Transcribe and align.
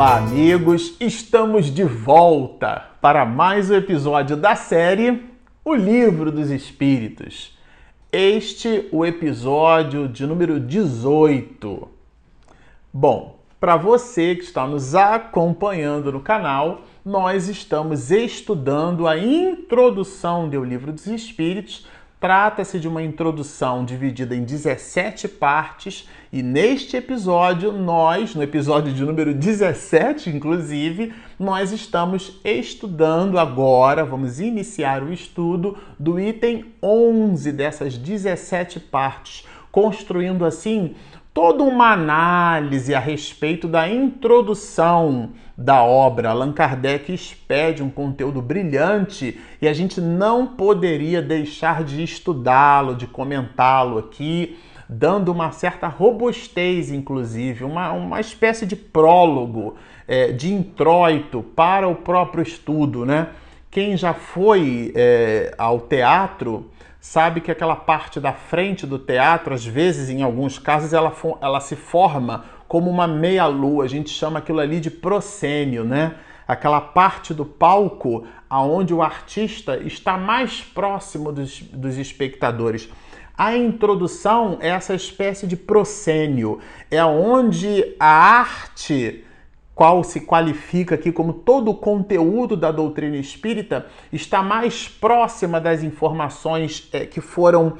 Olá, 0.00 0.16
amigos! 0.16 0.96
Estamos 0.98 1.66
de 1.66 1.84
volta 1.84 2.86
para 3.02 3.26
mais 3.26 3.70
um 3.70 3.74
episódio 3.74 4.34
da 4.34 4.56
série 4.56 5.22
O 5.62 5.74
Livro 5.74 6.32
dos 6.32 6.48
Espíritos. 6.48 7.54
Este 8.10 8.88
o 8.92 9.04
episódio 9.04 10.08
de 10.08 10.24
número 10.24 10.58
18. 10.58 11.86
Bom, 12.90 13.40
para 13.60 13.76
você 13.76 14.34
que 14.34 14.42
está 14.42 14.66
nos 14.66 14.94
acompanhando 14.94 16.10
no 16.10 16.20
canal, 16.20 16.80
nós 17.04 17.50
estamos 17.50 18.10
estudando 18.10 19.06
a 19.06 19.18
introdução 19.18 20.48
do 20.48 20.64
Livro 20.64 20.94
dos 20.94 21.08
Espíritos 21.08 21.86
Trata-se 22.20 22.78
de 22.78 22.86
uma 22.86 23.02
introdução 23.02 23.82
dividida 23.82 24.36
em 24.36 24.44
17 24.44 25.26
partes 25.26 26.06
e 26.30 26.42
neste 26.42 26.98
episódio, 26.98 27.72
nós, 27.72 28.34
no 28.34 28.42
episódio 28.42 28.92
de 28.92 29.02
número 29.02 29.32
17, 29.32 30.28
inclusive, 30.28 31.14
nós 31.38 31.72
estamos 31.72 32.38
estudando 32.44 33.38
agora, 33.38 34.04
vamos 34.04 34.38
iniciar 34.38 35.02
o 35.02 35.10
estudo 35.10 35.78
do 35.98 36.20
item 36.20 36.66
11 36.82 37.52
dessas 37.52 37.96
17 37.96 38.78
partes, 38.80 39.46
construindo 39.72 40.44
assim 40.44 40.94
toda 41.32 41.62
uma 41.62 41.90
análise 41.92 42.94
a 42.94 43.00
respeito 43.00 43.66
da 43.66 43.88
introdução 43.88 45.30
da 45.60 45.84
obra. 45.84 46.30
Allan 46.30 46.52
Kardec 46.52 47.12
expede 47.12 47.82
um 47.82 47.90
conteúdo 47.90 48.40
brilhante 48.40 49.38
e 49.60 49.68
a 49.68 49.72
gente 49.74 50.00
não 50.00 50.46
poderia 50.46 51.20
deixar 51.20 51.84
de 51.84 52.02
estudá-lo, 52.02 52.94
de 52.94 53.06
comentá-lo 53.06 53.98
aqui, 53.98 54.58
dando 54.88 55.30
uma 55.30 55.52
certa 55.52 55.86
robustez, 55.86 56.90
inclusive, 56.90 57.62
uma, 57.62 57.92
uma 57.92 58.20
espécie 58.20 58.64
de 58.64 58.74
prólogo, 58.74 59.76
é, 60.08 60.32
de 60.32 60.52
introito 60.52 61.42
para 61.42 61.86
o 61.86 61.94
próprio 61.94 62.42
estudo, 62.42 63.04
né? 63.04 63.28
Quem 63.70 63.96
já 63.96 64.14
foi 64.14 64.92
é, 64.96 65.54
ao 65.56 65.78
teatro 65.80 66.70
sabe 66.98 67.40
que 67.40 67.50
aquela 67.50 67.76
parte 67.76 68.18
da 68.18 68.32
frente 68.32 68.86
do 68.86 68.98
teatro, 68.98 69.54
às 69.54 69.64
vezes, 69.64 70.10
em 70.10 70.22
alguns 70.22 70.58
casos, 70.58 70.92
ela, 70.92 71.14
ela 71.40 71.60
se 71.60 71.76
forma 71.76 72.44
como 72.70 72.88
uma 72.88 73.08
meia-lua. 73.08 73.84
A 73.84 73.88
gente 73.88 74.10
chama 74.10 74.38
aquilo 74.38 74.60
ali 74.60 74.78
de 74.78 74.92
proscênio, 74.92 75.82
né? 75.82 76.14
Aquela 76.46 76.80
parte 76.80 77.34
do 77.34 77.44
palco 77.44 78.24
aonde 78.48 78.94
o 78.94 79.02
artista 79.02 79.76
está 79.78 80.16
mais 80.16 80.62
próximo 80.62 81.32
dos, 81.32 81.60
dos 81.62 81.98
espectadores. 81.98 82.88
A 83.36 83.56
introdução 83.56 84.56
é 84.60 84.68
essa 84.68 84.94
espécie 84.94 85.48
de 85.48 85.56
proscênio, 85.56 86.60
é 86.92 87.04
onde 87.04 87.96
a 87.98 88.06
arte 88.06 89.24
qual 89.80 90.04
se 90.04 90.20
qualifica 90.20 90.94
aqui 90.94 91.10
como 91.10 91.32
todo 91.32 91.70
o 91.70 91.74
conteúdo 91.74 92.54
da 92.54 92.70
doutrina 92.70 93.16
espírita, 93.16 93.86
está 94.12 94.42
mais 94.42 94.86
próxima 94.86 95.58
das 95.58 95.82
informações 95.82 96.86
é, 96.92 97.06
que 97.06 97.22
foram 97.22 97.78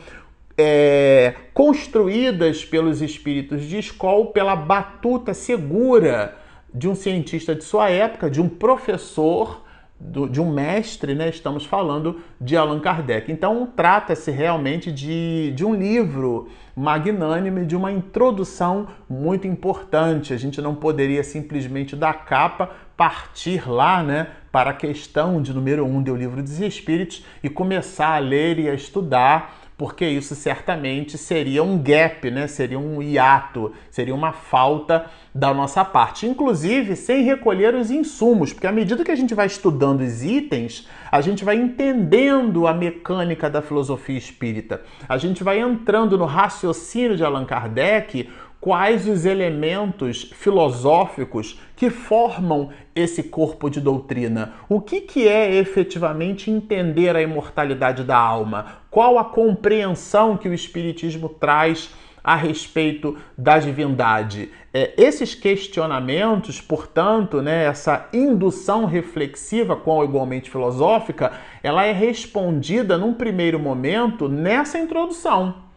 é, 0.61 1.34
construídas 1.55 2.64
pelos 2.64 3.00
espíritos 3.00 3.62
de 3.62 3.78
escola 3.78 4.27
pela 4.27 4.55
batuta 4.55 5.33
segura 5.33 6.36
de 6.72 6.89
um 6.89 6.94
cientista 6.94 7.55
de 7.55 7.64
sua 7.64 7.89
época, 7.89 8.30
de 8.30 8.41
um 8.41 8.48
professor 8.48 9.62
do, 9.98 10.28
de 10.28 10.41
um 10.41 10.50
mestre, 10.50 11.14
né? 11.14 11.28
estamos 11.28 11.64
falando 11.64 12.20
de 12.41 12.56
Allan 12.56 12.81
Kardec. 12.81 13.31
Então, 13.31 13.66
trata-se 13.75 14.31
realmente 14.31 14.91
de, 14.92 15.53
de 15.53 15.64
um 15.64 15.75
livro 15.75 16.49
magnânime, 16.75 17.66
de 17.66 17.76
uma 17.76 17.93
introdução 17.93 18.88
muito 19.09 19.47
importante. 19.47 20.32
A 20.32 20.37
gente 20.38 20.60
não 20.62 20.75
poderia 20.75 21.22
simplesmente 21.22 21.94
da 21.94 22.15
capa 22.15 22.70
partir 22.97 23.69
lá 23.69 24.03
né, 24.03 24.28
para 24.53 24.70
a 24.70 24.75
questão 24.75 25.41
de 25.41 25.53
número 25.53 25.84
um 25.84 26.03
do 26.03 26.15
livro 26.15 26.43
dos 26.43 26.60
Espíritos 26.60 27.25
e 27.43 27.49
começar 27.49 28.15
a 28.15 28.19
ler 28.19 28.59
e 28.59 28.69
a 28.69 28.75
estudar 28.75 29.59
porque 29.81 30.07
isso 30.07 30.35
certamente 30.35 31.17
seria 31.17 31.63
um 31.63 31.79
gap, 31.83 32.31
né? 32.31 32.47
seria 32.47 32.79
um 32.79 33.01
hiato, 33.01 33.73
seria 33.91 34.15
uma 34.15 34.31
falta 34.31 35.07
da 35.35 35.55
nossa 35.55 35.83
parte. 35.83 36.27
Inclusive, 36.27 36.95
sem 36.95 37.23
recolher 37.23 37.75
os 37.75 37.91
insumos, 37.91 38.53
porque 38.53 38.67
à 38.67 38.73
medida 38.73 39.03
que 39.03 39.11
a 39.11 39.17
gente 39.17 39.35
vai 39.35 39.47
estudando 39.47 40.03
os 40.03 40.23
itens, 40.23 40.87
a 41.11 41.23
gente 41.23 41.47
vai 41.47 41.57
entendendo 41.57 42.67
a 42.67 42.75
mecânica 42.75 43.49
da 43.49 43.63
filosofia 43.63 44.19
espírita, 44.19 44.83
a 45.09 45.17
gente 45.17 45.43
vai 45.43 45.59
entrando 45.59 46.19
no 46.19 46.27
raciocínio 46.27 47.17
de 47.17 47.25
Allan 47.25 47.47
Kardec 47.47 48.29
quais 48.60 49.09
os 49.09 49.25
elementos 49.25 50.31
filosóficos 50.34 51.59
que 51.75 51.88
formam 51.88 52.69
esse 52.94 53.22
corpo 53.22 53.71
de 53.71 53.81
doutrina. 53.81 54.53
O 54.69 54.81
que, 54.81 55.00
que 55.00 55.26
é 55.26 55.54
efetivamente 55.54 56.50
entender 56.50 57.16
a 57.16 57.22
imortalidade 57.22 58.04
da 58.04 58.19
alma? 58.19 58.81
Qual 58.91 59.19
a 59.19 59.25
compreensão 59.25 60.37
que 60.37 60.49
o 60.49 60.54
Espiritismo 60.54 61.28
traz 61.28 61.91
a 62.22 62.37
respeito 62.37 63.16
da 63.37 63.59
divindade? 63.59 64.50
É, 64.75 64.93
esses 64.97 65.34
questionamentos, 65.34 66.60
portanto, 66.60 67.41
né, 67.41 67.65
essa 67.65 68.09
indução 68.12 68.84
reflexiva, 68.84 69.75
com 69.75 70.04
igualmente 70.04 70.50
filosófica, 70.50 71.32
ela 71.62 71.84
é 71.84 71.93
respondida 71.93 72.99
num 72.99 73.15
primeiro 73.15 73.59
momento 73.59 74.28
nessa 74.28 74.78
introdução. 74.78 75.69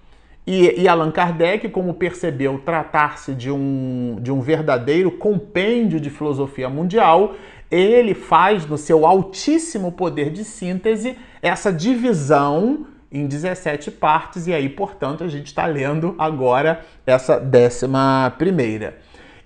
E, 0.46 0.82
e, 0.82 0.88
Allan 0.90 1.10
Kardec, 1.10 1.70
como 1.70 1.94
percebeu 1.94 2.62
tratar-se 2.66 3.34
de 3.34 3.50
um, 3.50 4.18
de 4.20 4.30
um 4.32 4.42
verdadeiro 4.42 5.10
compêndio 5.12 6.02
de 6.02 6.10
filosofia 6.10 6.70
mundial, 6.70 7.36
ele 7.72 8.14
faz, 8.14 8.66
no 8.66 8.78
seu 8.78 9.06
altíssimo 9.06 9.92
poder 9.92 10.30
de 10.30 10.44
síntese, 10.44 11.18
essa 11.42 11.72
divisão 11.72 12.86
em 13.10 13.26
17 13.26 13.92
partes, 13.92 14.48
e 14.48 14.54
aí, 14.54 14.68
portanto, 14.68 15.24
a 15.24 15.28
gente 15.28 15.48
está 15.48 15.66
lendo 15.66 16.16
agora 16.18 16.84
essa 17.06 17.40
décima 17.40 18.34
primeira. 18.38 18.98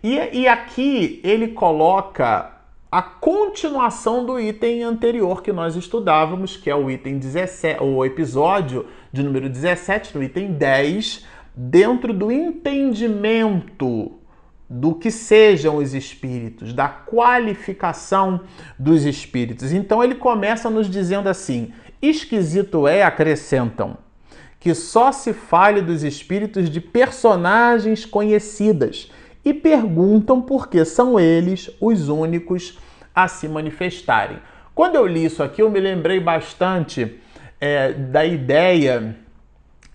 E, 0.02 0.18
e 0.32 0.48
aqui 0.48 1.20
ele 1.24 1.50
coloca 1.50 2.54
a 2.90 3.02
continuação 3.02 4.26
do 4.26 4.40
item 4.40 4.84
anterior 4.84 5.44
que 5.44 5.52
nós 5.52 5.76
estudávamos, 5.76 6.56
que 6.56 6.70
é 6.70 6.76
o 6.76 6.90
item 6.90 7.18
17, 7.18 7.84
o 7.84 8.06
episódio 8.06 8.86
de 9.18 9.24
número 9.24 9.50
17, 9.50 10.16
no 10.16 10.24
item 10.24 10.54
10, 10.54 11.26
dentro 11.56 12.14
do 12.14 12.32
entendimento 12.32 14.12
do 14.70 14.94
que 14.94 15.10
sejam 15.10 15.78
os 15.78 15.94
espíritos, 15.94 16.74
da 16.74 16.88
qualificação 16.88 18.42
dos 18.78 19.06
espíritos. 19.06 19.72
Então 19.72 20.04
ele 20.04 20.16
começa 20.16 20.70
nos 20.70 20.90
dizendo 20.90 21.28
assim: 21.28 21.74
esquisito 22.02 22.88
é, 22.88 23.04
acrescentam, 23.04 23.98
que 24.60 24.74
só 24.76 25.12
se 25.12 25.34
fale 25.34 25.82
dos 25.82 26.04
espíritos 26.04 26.70
de 26.70 26.80
personagens 26.80 28.06
conhecidas 28.06 29.12
e 29.44 29.54
perguntam 29.54 30.42
por 30.42 30.68
que 30.68 30.84
são 30.86 31.20
eles 31.20 31.72
os 31.80 32.10
únicos 32.10 32.78
a 33.16 33.28
se 33.28 33.48
manifestarem. 33.48 34.40
Quando 34.76 34.96
eu 34.96 35.08
li 35.08 35.26
isso 35.26 35.42
aqui, 35.42 35.62
eu 35.62 35.72
me 35.72 35.80
lembrei 35.80 36.20
bastante 36.20 37.20
é, 37.60 37.94
da 37.94 38.26
ideia 38.26 39.16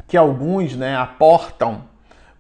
que 0.09 0.17
alguns 0.17 0.77
né, 0.77 0.97
aportam 0.97 1.84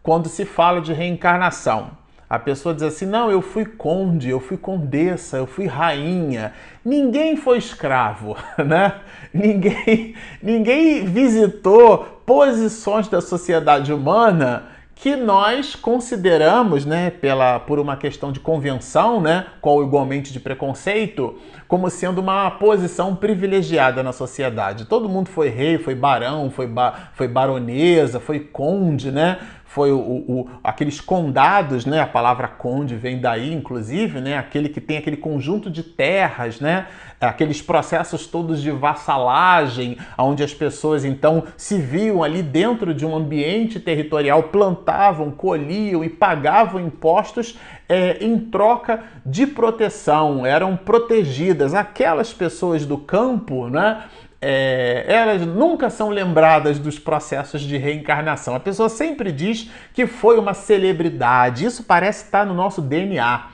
quando 0.02 0.28
se 0.28 0.44
fala 0.44 0.80
de 0.80 0.92
reencarnação. 0.92 1.90
A 2.28 2.38
pessoa 2.38 2.74
diz 2.74 2.82
assim: 2.82 3.04
não, 3.04 3.30
eu 3.30 3.42
fui 3.42 3.64
conde, 3.64 4.30
eu 4.30 4.40
fui 4.40 4.56
condessa, 4.56 5.36
eu 5.36 5.46
fui 5.46 5.66
rainha. 5.66 6.54
Ninguém 6.82 7.36
foi 7.36 7.58
escravo, 7.58 8.36
né? 8.66 9.00
Ninguém, 9.34 10.14
ninguém 10.42 11.04
visitou 11.04 12.22
posições 12.24 13.06
da 13.06 13.20
sociedade 13.20 13.92
humana 13.92 14.71
que 15.02 15.16
nós 15.16 15.74
consideramos, 15.74 16.86
né, 16.86 17.10
pela, 17.10 17.58
por 17.58 17.80
uma 17.80 17.96
questão 17.96 18.30
de 18.30 18.38
convenção, 18.38 19.20
né, 19.20 19.46
qual 19.60 19.82
igualmente 19.82 20.32
de 20.32 20.38
preconceito, 20.38 21.40
como 21.66 21.90
sendo 21.90 22.20
uma 22.20 22.48
posição 22.52 23.16
privilegiada 23.16 24.00
na 24.00 24.12
sociedade. 24.12 24.84
Todo 24.84 25.08
mundo 25.08 25.28
foi 25.28 25.48
rei, 25.48 25.76
foi 25.76 25.96
barão, 25.96 26.48
foi, 26.52 26.68
ba, 26.68 27.10
foi 27.14 27.26
baronesa, 27.26 28.20
foi 28.20 28.38
conde, 28.38 29.10
né? 29.10 29.40
Foi 29.72 29.90
o, 29.90 29.96
o, 29.98 30.48
aqueles 30.62 31.00
condados, 31.00 31.86
né? 31.86 32.00
A 32.02 32.06
palavra 32.06 32.46
conde 32.46 32.94
vem 32.94 33.18
daí, 33.18 33.54
inclusive, 33.54 34.20
né? 34.20 34.36
Aquele 34.36 34.68
que 34.68 34.82
tem 34.82 34.98
aquele 34.98 35.16
conjunto 35.16 35.70
de 35.70 35.82
terras, 35.82 36.60
né? 36.60 36.88
Aqueles 37.18 37.62
processos 37.62 38.26
todos 38.26 38.60
de 38.60 38.70
vassalagem, 38.70 39.96
onde 40.18 40.42
as 40.42 40.52
pessoas 40.52 41.06
então 41.06 41.44
se 41.56 41.78
viam 41.78 42.22
ali 42.22 42.42
dentro 42.42 42.92
de 42.92 43.06
um 43.06 43.16
ambiente 43.16 43.80
territorial, 43.80 44.42
plantavam, 44.44 45.30
colhiam 45.30 46.04
e 46.04 46.08
pagavam 46.10 46.78
impostos 46.78 47.56
é, 47.88 48.22
em 48.22 48.38
troca 48.38 49.02
de 49.24 49.46
proteção, 49.46 50.44
eram 50.44 50.76
protegidas. 50.76 51.72
Aquelas 51.72 52.30
pessoas 52.30 52.84
do 52.84 52.98
campo, 52.98 53.70
né? 53.70 54.02
É, 54.42 55.04
elas 55.06 55.46
nunca 55.46 55.88
são 55.88 56.10
lembradas 56.10 56.80
dos 56.80 56.98
processos 56.98 57.62
de 57.62 57.76
reencarnação. 57.76 58.56
A 58.56 58.60
pessoa 58.60 58.88
sempre 58.88 59.30
diz 59.30 59.70
que 59.94 60.04
foi 60.04 60.36
uma 60.36 60.52
celebridade. 60.52 61.64
Isso 61.64 61.84
parece 61.84 62.24
estar 62.24 62.44
no 62.44 62.52
nosso 62.52 62.82
DNA. 62.82 63.52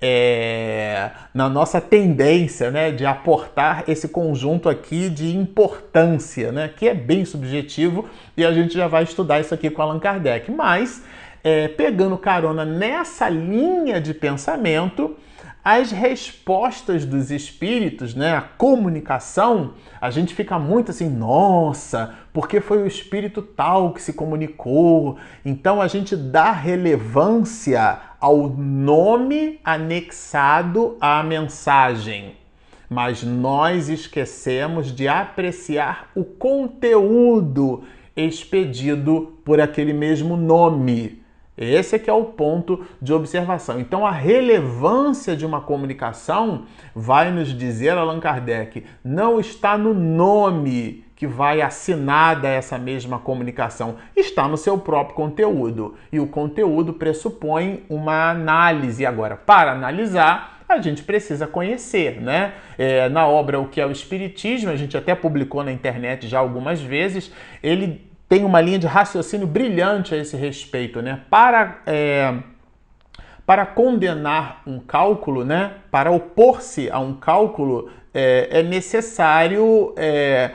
é, 0.00 1.10
na 1.34 1.48
nossa 1.48 1.80
tendência 1.80 2.70
né, 2.70 2.92
de 2.92 3.04
aportar 3.04 3.84
esse 3.88 4.08
conjunto 4.08 4.68
aqui 4.68 5.10
de 5.10 5.36
importância, 5.36 6.52
né, 6.52 6.70
que 6.74 6.88
é 6.88 6.94
bem 6.94 7.24
subjetivo 7.24 8.08
e 8.36 8.44
a 8.44 8.52
gente 8.52 8.74
já 8.74 8.86
vai 8.86 9.02
estudar 9.02 9.40
isso 9.40 9.52
aqui 9.52 9.68
com 9.68 9.82
Allan 9.82 9.98
Kardec. 9.98 10.50
Mas, 10.52 11.02
é, 11.42 11.66
pegando 11.68 12.16
carona 12.16 12.64
nessa 12.64 13.28
linha 13.28 14.00
de 14.00 14.14
pensamento, 14.14 15.16
as 15.64 15.90
respostas 15.90 17.04
dos 17.04 17.30
espíritos, 17.30 18.14
né, 18.14 18.36
a 18.36 18.40
comunicação, 18.40 19.74
a 20.00 20.10
gente 20.10 20.34
fica 20.34 20.58
muito 20.58 20.90
assim, 20.90 21.08
nossa, 21.10 22.14
porque 22.32 22.60
foi 22.60 22.82
o 22.82 22.86
espírito 22.86 23.42
tal 23.42 23.92
que 23.92 24.00
se 24.00 24.12
comunicou. 24.12 25.18
Então 25.44 25.80
a 25.80 25.88
gente 25.88 26.16
dá 26.16 26.52
relevância 26.52 28.00
ao 28.20 28.48
nome 28.48 29.60
anexado 29.64 30.96
à 31.00 31.22
mensagem. 31.22 32.36
Mas 32.88 33.22
nós 33.22 33.90
esquecemos 33.90 34.94
de 34.94 35.06
apreciar 35.06 36.10
o 36.14 36.24
conteúdo 36.24 37.84
expedido 38.16 39.38
por 39.44 39.60
aquele 39.60 39.92
mesmo 39.92 40.36
nome. 40.36 41.17
Esse 41.58 41.96
é 41.96 41.98
que 41.98 42.08
é 42.08 42.12
o 42.12 42.24
ponto 42.24 42.86
de 43.02 43.12
observação. 43.12 43.80
Então, 43.80 44.06
a 44.06 44.12
relevância 44.12 45.36
de 45.36 45.44
uma 45.44 45.60
comunicação 45.60 46.66
vai 46.94 47.32
nos 47.32 47.48
dizer, 47.48 47.90
Allan 47.90 48.20
Kardec, 48.20 48.86
não 49.04 49.40
está 49.40 49.76
no 49.76 49.92
nome 49.92 51.04
que 51.16 51.26
vai 51.26 51.60
assinada 51.60 52.46
essa 52.46 52.78
mesma 52.78 53.18
comunicação, 53.18 53.96
está 54.14 54.46
no 54.46 54.56
seu 54.56 54.78
próprio 54.78 55.16
conteúdo. 55.16 55.96
E 56.12 56.20
o 56.20 56.28
conteúdo 56.28 56.92
pressupõe 56.92 57.82
uma 57.90 58.30
análise. 58.30 59.04
Agora, 59.04 59.36
para 59.36 59.72
analisar, 59.72 60.60
a 60.68 60.80
gente 60.80 61.02
precisa 61.02 61.44
conhecer, 61.46 62.20
né? 62.20 62.52
É, 62.78 63.08
na 63.08 63.26
obra 63.26 63.58
O 63.58 63.66
que 63.66 63.80
é 63.80 63.86
o 63.86 63.90
Espiritismo, 63.90 64.70
a 64.70 64.76
gente 64.76 64.96
até 64.96 65.12
publicou 65.14 65.64
na 65.64 65.72
internet 65.72 66.28
já 66.28 66.38
algumas 66.38 66.80
vezes, 66.80 67.32
ele 67.62 68.07
tem 68.28 68.44
uma 68.44 68.60
linha 68.60 68.78
de 68.78 68.86
raciocínio 68.86 69.46
brilhante 69.46 70.14
a 70.14 70.18
esse 70.18 70.36
respeito, 70.36 71.00
né? 71.00 71.20
Para, 71.30 71.78
é, 71.86 72.34
para 73.46 73.64
condenar 73.64 74.62
um 74.66 74.78
cálculo, 74.78 75.44
né? 75.44 75.72
Para 75.90 76.10
opor-se 76.10 76.90
a 76.90 76.98
um 76.98 77.14
cálculo, 77.14 77.90
é, 78.12 78.60
é 78.60 78.62
necessário 78.62 79.94
é, 79.96 80.50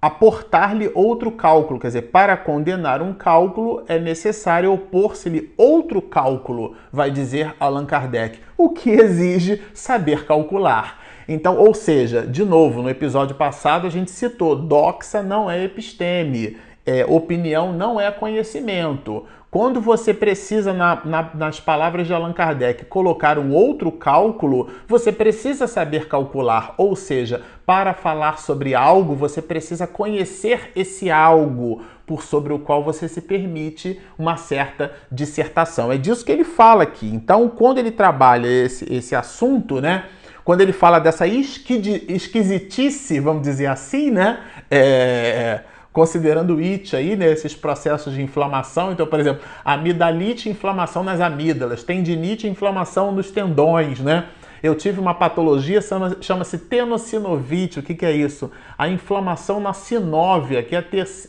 aportar-lhe 0.00 0.90
outro 0.94 1.30
cálculo. 1.30 1.78
Quer 1.78 1.88
dizer, 1.88 2.02
para 2.02 2.38
condenar 2.38 3.02
um 3.02 3.12
cálculo 3.12 3.84
é 3.86 3.98
necessário 3.98 4.72
opor-se-lhe 4.72 5.52
outro 5.58 6.00
cálculo, 6.00 6.74
vai 6.90 7.10
dizer 7.10 7.54
Allan 7.60 7.84
Kardec, 7.84 8.38
o 8.56 8.70
que 8.70 8.90
exige 8.90 9.62
saber 9.74 10.24
calcular. 10.24 11.02
Então, 11.26 11.56
ou 11.56 11.72
seja, 11.74 12.26
de 12.26 12.44
novo, 12.44 12.82
no 12.82 12.90
episódio 12.90 13.34
passado 13.34 13.86
a 13.86 13.90
gente 13.90 14.10
citou, 14.10 14.56
doxa 14.56 15.22
não 15.22 15.50
é 15.50 15.64
episteme 15.64 16.58
é, 16.86 17.04
opinião 17.06 17.72
não 17.72 18.00
é 18.00 18.10
conhecimento. 18.10 19.24
Quando 19.50 19.80
você 19.80 20.12
precisa, 20.12 20.72
na, 20.72 21.00
na, 21.04 21.30
nas 21.32 21.60
palavras 21.60 22.08
de 22.08 22.12
Allan 22.12 22.32
Kardec, 22.32 22.86
colocar 22.86 23.38
um 23.38 23.52
outro 23.52 23.92
cálculo, 23.92 24.68
você 24.88 25.12
precisa 25.12 25.68
saber 25.68 26.08
calcular. 26.08 26.74
Ou 26.76 26.96
seja, 26.96 27.40
para 27.64 27.94
falar 27.94 28.40
sobre 28.40 28.74
algo, 28.74 29.14
você 29.14 29.40
precisa 29.40 29.86
conhecer 29.86 30.72
esse 30.74 31.08
algo 31.08 31.82
por 32.04 32.24
sobre 32.24 32.52
o 32.52 32.58
qual 32.58 32.82
você 32.82 33.08
se 33.08 33.20
permite 33.20 34.00
uma 34.18 34.36
certa 34.36 34.92
dissertação. 35.10 35.92
É 35.92 35.96
disso 35.96 36.24
que 36.24 36.32
ele 36.32 36.42
fala 36.44 36.82
aqui. 36.82 37.06
Então, 37.06 37.48
quando 37.48 37.78
ele 37.78 37.92
trabalha 37.92 38.48
esse, 38.48 38.92
esse 38.92 39.14
assunto, 39.14 39.80
né? 39.80 40.06
Quando 40.44 40.62
ele 40.62 40.72
fala 40.72 40.98
dessa 40.98 41.28
esquisitice, 41.28 43.20
vamos 43.20 43.42
dizer 43.42 43.66
assim, 43.66 44.10
né? 44.10 44.40
É, 44.68 45.60
considerando 45.94 46.60
IT 46.60 46.96
aí, 46.96 47.14
né, 47.14 47.30
esses 47.30 47.54
processos 47.54 48.12
de 48.12 48.20
inflamação. 48.20 48.92
Então, 48.92 49.06
por 49.06 49.20
exemplo, 49.20 49.42
amidalite, 49.64 50.50
inflamação 50.50 51.04
nas 51.04 51.20
amígdalas, 51.20 51.84
tendinite, 51.84 52.48
inflamação 52.48 53.12
nos 53.12 53.30
tendões, 53.30 54.00
né? 54.00 54.26
Eu 54.60 54.74
tive 54.74 54.98
uma 54.98 55.14
patologia, 55.14 55.78
chama-se 56.22 56.58
tenocinovite. 56.58 57.78
O 57.78 57.82
que, 57.82 57.94
que, 57.94 58.06
é 58.06 58.12
isso? 58.12 58.50
A 58.78 58.88
inflamação 58.88 59.60
na 59.60 59.74
sinóvia, 59.74 60.62
que 60.62 60.74
é 60.74 60.82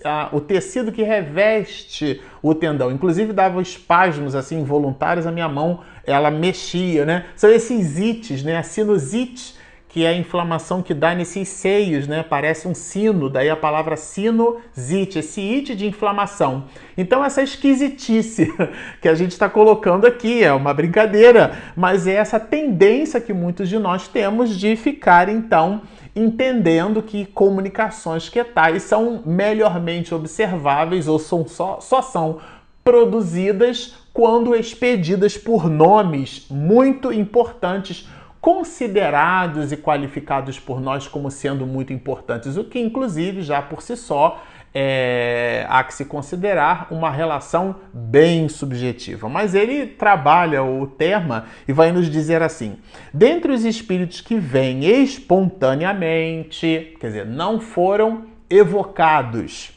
a, 0.05 0.29
o 0.31 0.39
tecido 0.39 0.89
que 0.89 1.03
reveste 1.03 2.21
o 2.41 2.55
tendão. 2.55 2.89
Inclusive 2.91 3.33
dava 3.33 3.61
espasmos 3.61 4.35
assim 4.35 4.61
involuntários, 4.61 5.27
a 5.27 5.33
minha 5.33 5.49
mão 5.49 5.81
ela 6.05 6.31
mexia, 6.31 7.05
né? 7.05 7.25
São 7.35 7.51
esses 7.51 7.99
ites, 7.99 8.41
né? 8.41 8.57
A 8.57 8.63
sinusite 8.63 9.53
que 9.95 10.03
é 10.03 10.09
a 10.09 10.13
inflamação 10.13 10.81
que 10.81 10.93
dá 10.93 11.15
nesses 11.15 11.47
seios, 11.47 12.05
né? 12.05 12.21
Parece 12.21 12.67
um 12.67 12.75
sino, 12.75 13.29
daí 13.29 13.49
a 13.49 13.55
palavra 13.55 13.95
sinusite, 13.95 15.19
esse 15.19 15.39
it 15.39 15.73
de 15.73 15.87
inflamação. 15.87 16.65
Então 16.97 17.23
essa 17.23 17.41
esquisitice 17.41 18.53
que 19.01 19.07
a 19.07 19.15
gente 19.15 19.31
está 19.31 19.47
colocando 19.47 20.05
aqui 20.05 20.43
é 20.43 20.51
uma 20.51 20.73
brincadeira, 20.73 21.57
mas 21.77 22.07
é 22.07 22.15
essa 22.15 22.37
tendência 22.37 23.21
que 23.21 23.31
muitos 23.31 23.69
de 23.69 23.79
nós 23.79 24.05
temos 24.05 24.59
de 24.59 24.75
ficar 24.75 25.29
então 25.29 25.83
entendendo 26.13 27.01
que 27.01 27.25
comunicações 27.27 28.27
que 28.27 28.43
tais 28.43 28.83
são 28.83 29.21
melhormente 29.25 30.13
observáveis 30.13 31.07
ou 31.07 31.17
são 31.17 31.47
só, 31.47 31.79
só 31.79 32.01
são 32.01 32.41
produzidas 32.83 33.95
quando 34.13 34.53
expedidas 34.53 35.37
por 35.37 35.69
nomes 35.69 36.47
muito 36.49 37.13
importantes 37.13 38.09
considerados 38.45 39.71
e 39.71 39.77
qualificados 39.77 40.59
por 40.59 40.79
nós 40.79 41.07
como 41.07 41.31
sendo 41.31 41.65
muito 41.65 41.91
importantes, 41.91 42.57
o 42.57 42.63
que 42.63 42.77
inclusive 42.77 43.41
já 43.41 43.59
por 43.59 43.81
si 43.81 43.97
só 43.97 44.39
é, 44.71 45.65
há 45.67 45.83
que 45.83 45.95
se 45.95 46.05
considerar 46.05 46.85
uma 46.91 47.09
relação 47.09 47.77
bem 47.91 48.47
subjetiva. 48.47 49.27
Mas 49.27 49.55
ele 49.55 49.87
trabalha 49.87 50.63
o 50.63 50.85
tema 50.85 51.47
e 51.67 51.73
vai 51.73 51.91
nos 51.91 52.07
dizer 52.07 52.43
assim: 52.43 52.77
dentre 53.11 53.51
os 53.51 53.65
espíritos 53.65 54.21
que 54.21 54.35
vêm 54.35 54.85
espontaneamente, 54.85 56.95
quer 56.99 57.07
dizer, 57.07 57.25
não 57.25 57.59
foram 57.59 58.25
evocados. 58.47 59.71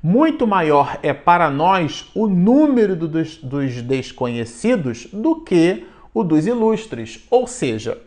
Muito 0.00 0.46
maior 0.46 0.96
é 1.02 1.12
para 1.12 1.50
nós 1.50 2.08
o 2.14 2.28
número 2.28 2.94
dos, 2.94 3.38
dos 3.38 3.82
desconhecidos 3.82 5.08
do 5.12 5.40
que 5.40 5.88
o 6.12 6.22
dos 6.22 6.46
ilustres. 6.46 7.26
Ou 7.30 7.46
seja, 7.46 7.98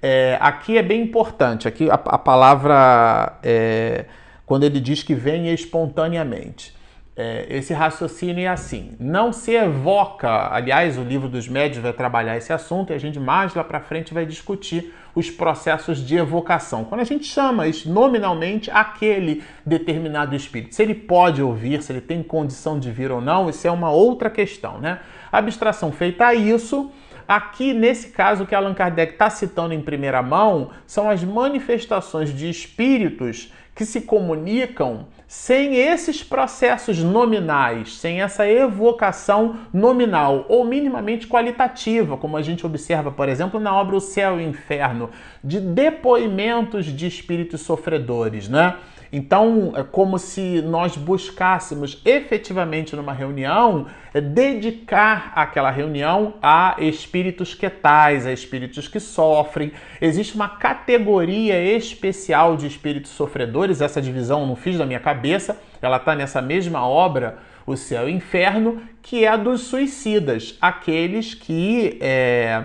é, 0.00 0.36
aqui 0.40 0.76
é 0.76 0.82
bem 0.82 1.02
importante, 1.02 1.68
aqui 1.68 1.90
a, 1.90 1.94
a 1.94 2.18
palavra, 2.18 3.38
é, 3.42 4.06
quando 4.44 4.64
ele 4.64 4.80
diz 4.80 5.02
que 5.02 5.14
vem 5.14 5.52
espontaneamente. 5.52 6.74
É, 7.14 7.46
esse 7.50 7.74
raciocínio 7.74 8.42
é 8.42 8.48
assim: 8.48 8.92
não 8.98 9.32
se 9.32 9.52
evoca. 9.52 10.48
Aliás, 10.52 10.96
o 10.96 11.02
livro 11.02 11.28
dos 11.28 11.46
médios 11.46 11.82
vai 11.82 11.92
trabalhar 11.92 12.36
esse 12.38 12.52
assunto 12.52 12.90
e 12.90 12.94
a 12.94 12.98
gente 12.98 13.20
mais 13.20 13.54
lá 13.54 13.62
para 13.62 13.80
frente 13.80 14.14
vai 14.14 14.24
discutir 14.24 14.94
os 15.14 15.30
processos 15.30 15.98
de 16.04 16.16
evocação. 16.16 16.84
Quando 16.84 17.02
a 17.02 17.04
gente 17.04 17.26
chama 17.26 17.64
nominalmente 17.84 18.70
aquele 18.70 19.44
determinado 19.64 20.34
espírito, 20.34 20.74
se 20.74 20.82
ele 20.82 20.94
pode 20.94 21.42
ouvir, 21.42 21.82
se 21.82 21.92
ele 21.92 22.00
tem 22.00 22.22
condição 22.22 22.78
de 22.80 22.90
vir 22.90 23.10
ou 23.10 23.20
não, 23.20 23.50
isso 23.50 23.66
é 23.66 23.70
uma 23.70 23.90
outra 23.90 24.30
questão, 24.30 24.78
né? 24.78 25.00
A 25.30 25.36
abstração 25.36 25.92
feita 25.92 26.26
a 26.26 26.34
isso, 26.34 26.90
Aqui, 27.26 27.72
nesse 27.72 28.08
caso 28.08 28.46
que 28.46 28.54
Allan 28.54 28.74
Kardec 28.74 29.12
está 29.12 29.30
citando 29.30 29.74
em 29.74 29.80
primeira 29.80 30.22
mão, 30.22 30.70
são 30.86 31.08
as 31.08 31.22
manifestações 31.24 32.34
de 32.34 32.48
espíritos 32.48 33.52
que 33.74 33.84
se 33.84 34.02
comunicam 34.02 35.06
sem 35.26 35.76
esses 35.76 36.22
processos 36.22 36.98
nominais, 36.98 37.96
sem 37.96 38.20
essa 38.20 38.46
evocação 38.46 39.56
nominal 39.72 40.44
ou 40.46 40.62
minimamente 40.62 41.26
qualitativa, 41.26 42.18
como 42.18 42.36
a 42.36 42.42
gente 42.42 42.66
observa, 42.66 43.10
por 43.10 43.30
exemplo, 43.30 43.58
na 43.58 43.74
obra 43.74 43.96
O 43.96 44.00
Céu 44.00 44.38
e 44.38 44.44
o 44.44 44.48
Inferno, 44.48 45.08
de 45.42 45.58
depoimentos 45.58 46.84
de 46.84 47.06
espíritos 47.06 47.62
sofredores, 47.62 48.46
né? 48.46 48.76
Então, 49.12 49.74
é 49.76 49.82
como 49.82 50.18
se 50.18 50.62
nós 50.62 50.96
buscássemos 50.96 52.00
efetivamente 52.02 52.96
numa 52.96 53.12
reunião 53.12 53.86
é, 54.14 54.22
dedicar 54.22 55.32
aquela 55.34 55.70
reunião 55.70 56.34
a 56.40 56.76
espíritos 56.78 57.54
que 57.54 57.68
tais, 57.68 58.26
a 58.26 58.32
espíritos 58.32 58.88
que 58.88 58.98
sofrem. 58.98 59.70
Existe 60.00 60.34
uma 60.34 60.48
categoria 60.48 61.62
especial 61.62 62.56
de 62.56 62.66
espíritos 62.66 63.10
sofredores, 63.10 63.82
essa 63.82 64.00
divisão 64.00 64.40
eu 64.40 64.46
não 64.46 64.56
fiz 64.56 64.78
da 64.78 64.86
minha 64.86 65.00
cabeça, 65.00 65.58
ela 65.82 65.98
está 65.98 66.14
nessa 66.14 66.40
mesma 66.40 66.86
obra, 66.86 67.36
O 67.66 67.76
Céu 67.76 68.08
e 68.08 68.12
o 68.12 68.16
Inferno, 68.16 68.80
que 69.02 69.24
é 69.24 69.28
a 69.28 69.36
dos 69.36 69.60
suicidas, 69.62 70.56
aqueles 70.60 71.34
que. 71.34 71.98
É, 72.00 72.64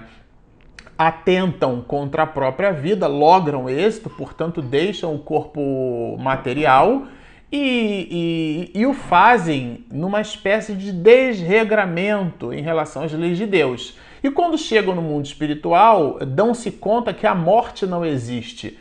atentam 0.97 1.81
contra 1.81 2.23
a 2.23 2.27
própria 2.27 2.71
vida, 2.71 3.07
logram 3.07 3.69
êxito, 3.69 4.09
portanto, 4.09 4.61
deixam 4.61 5.13
o 5.13 5.19
corpo 5.19 6.17
material 6.19 7.03
e, 7.51 8.71
e, 8.73 8.81
e, 8.81 8.85
o 8.85 8.93
fazem 8.93 9.85
numa 9.91 10.19
espécie 10.19 10.73
de 10.73 10.91
desregramento 10.91 12.51
em 12.51 12.61
relação 12.61 13.03
às 13.03 13.13
leis 13.13 13.37
de 13.37 13.45
Deus. 13.45 13.97
E 14.21 14.29
quando 14.29 14.57
chegam 14.57 14.93
no 14.93 15.01
mundo 15.01 15.25
espiritual, 15.25 16.19
dão-se 16.25 16.71
conta 16.71 17.13
que 17.13 17.25
a 17.25 17.33
morte 17.33 17.85
não 17.85 18.03
existe. 18.03 18.77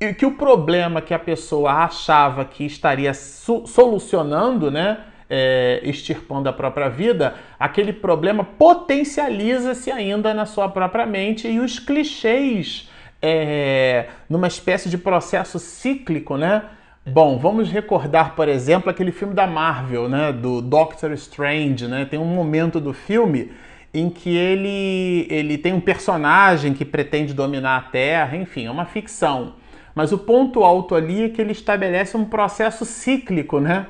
E 0.00 0.14
que 0.14 0.24
o 0.24 0.32
problema 0.32 1.02
que 1.02 1.12
a 1.12 1.18
pessoa 1.18 1.72
achava 1.72 2.44
que 2.44 2.64
estaria 2.64 3.12
solucionando, 3.12 4.70
né? 4.70 4.98
É, 5.28 5.80
extirpando 5.82 6.48
a 6.48 6.52
própria 6.52 6.88
vida, 6.88 7.34
aquele 7.58 7.92
problema 7.92 8.44
potencializa-se 8.44 9.90
ainda 9.90 10.32
na 10.32 10.46
sua 10.46 10.68
própria 10.68 11.04
mente 11.04 11.48
e 11.48 11.58
os 11.58 11.80
clichês, 11.80 12.88
é, 13.20 14.06
numa 14.30 14.46
espécie 14.46 14.88
de 14.88 14.96
processo 14.96 15.58
cíclico, 15.58 16.36
né? 16.36 16.62
Bom, 17.04 17.38
vamos 17.38 17.70
recordar, 17.70 18.34
por 18.34 18.48
exemplo, 18.48 18.90
aquele 18.90 19.12
filme 19.12 19.32
da 19.32 19.46
Marvel, 19.46 20.08
né, 20.08 20.32
do 20.32 20.60
Doctor 20.60 21.12
Strange, 21.12 21.86
né? 21.86 22.04
Tem 22.04 22.18
um 22.18 22.24
momento 22.24 22.80
do 22.80 22.92
filme 22.92 23.52
em 23.94 24.10
que 24.10 24.36
ele 24.36 25.26
ele 25.30 25.56
tem 25.56 25.72
um 25.72 25.80
personagem 25.80 26.74
que 26.74 26.84
pretende 26.84 27.32
dominar 27.32 27.76
a 27.76 27.80
Terra, 27.80 28.36
enfim, 28.36 28.66
é 28.66 28.70
uma 28.70 28.84
ficção. 28.84 29.54
Mas 29.94 30.12
o 30.12 30.18
ponto 30.18 30.62
alto 30.62 30.94
ali 30.94 31.24
é 31.24 31.28
que 31.28 31.40
ele 31.40 31.52
estabelece 31.52 32.16
um 32.16 32.24
processo 32.24 32.84
cíclico, 32.84 33.60
né? 33.60 33.86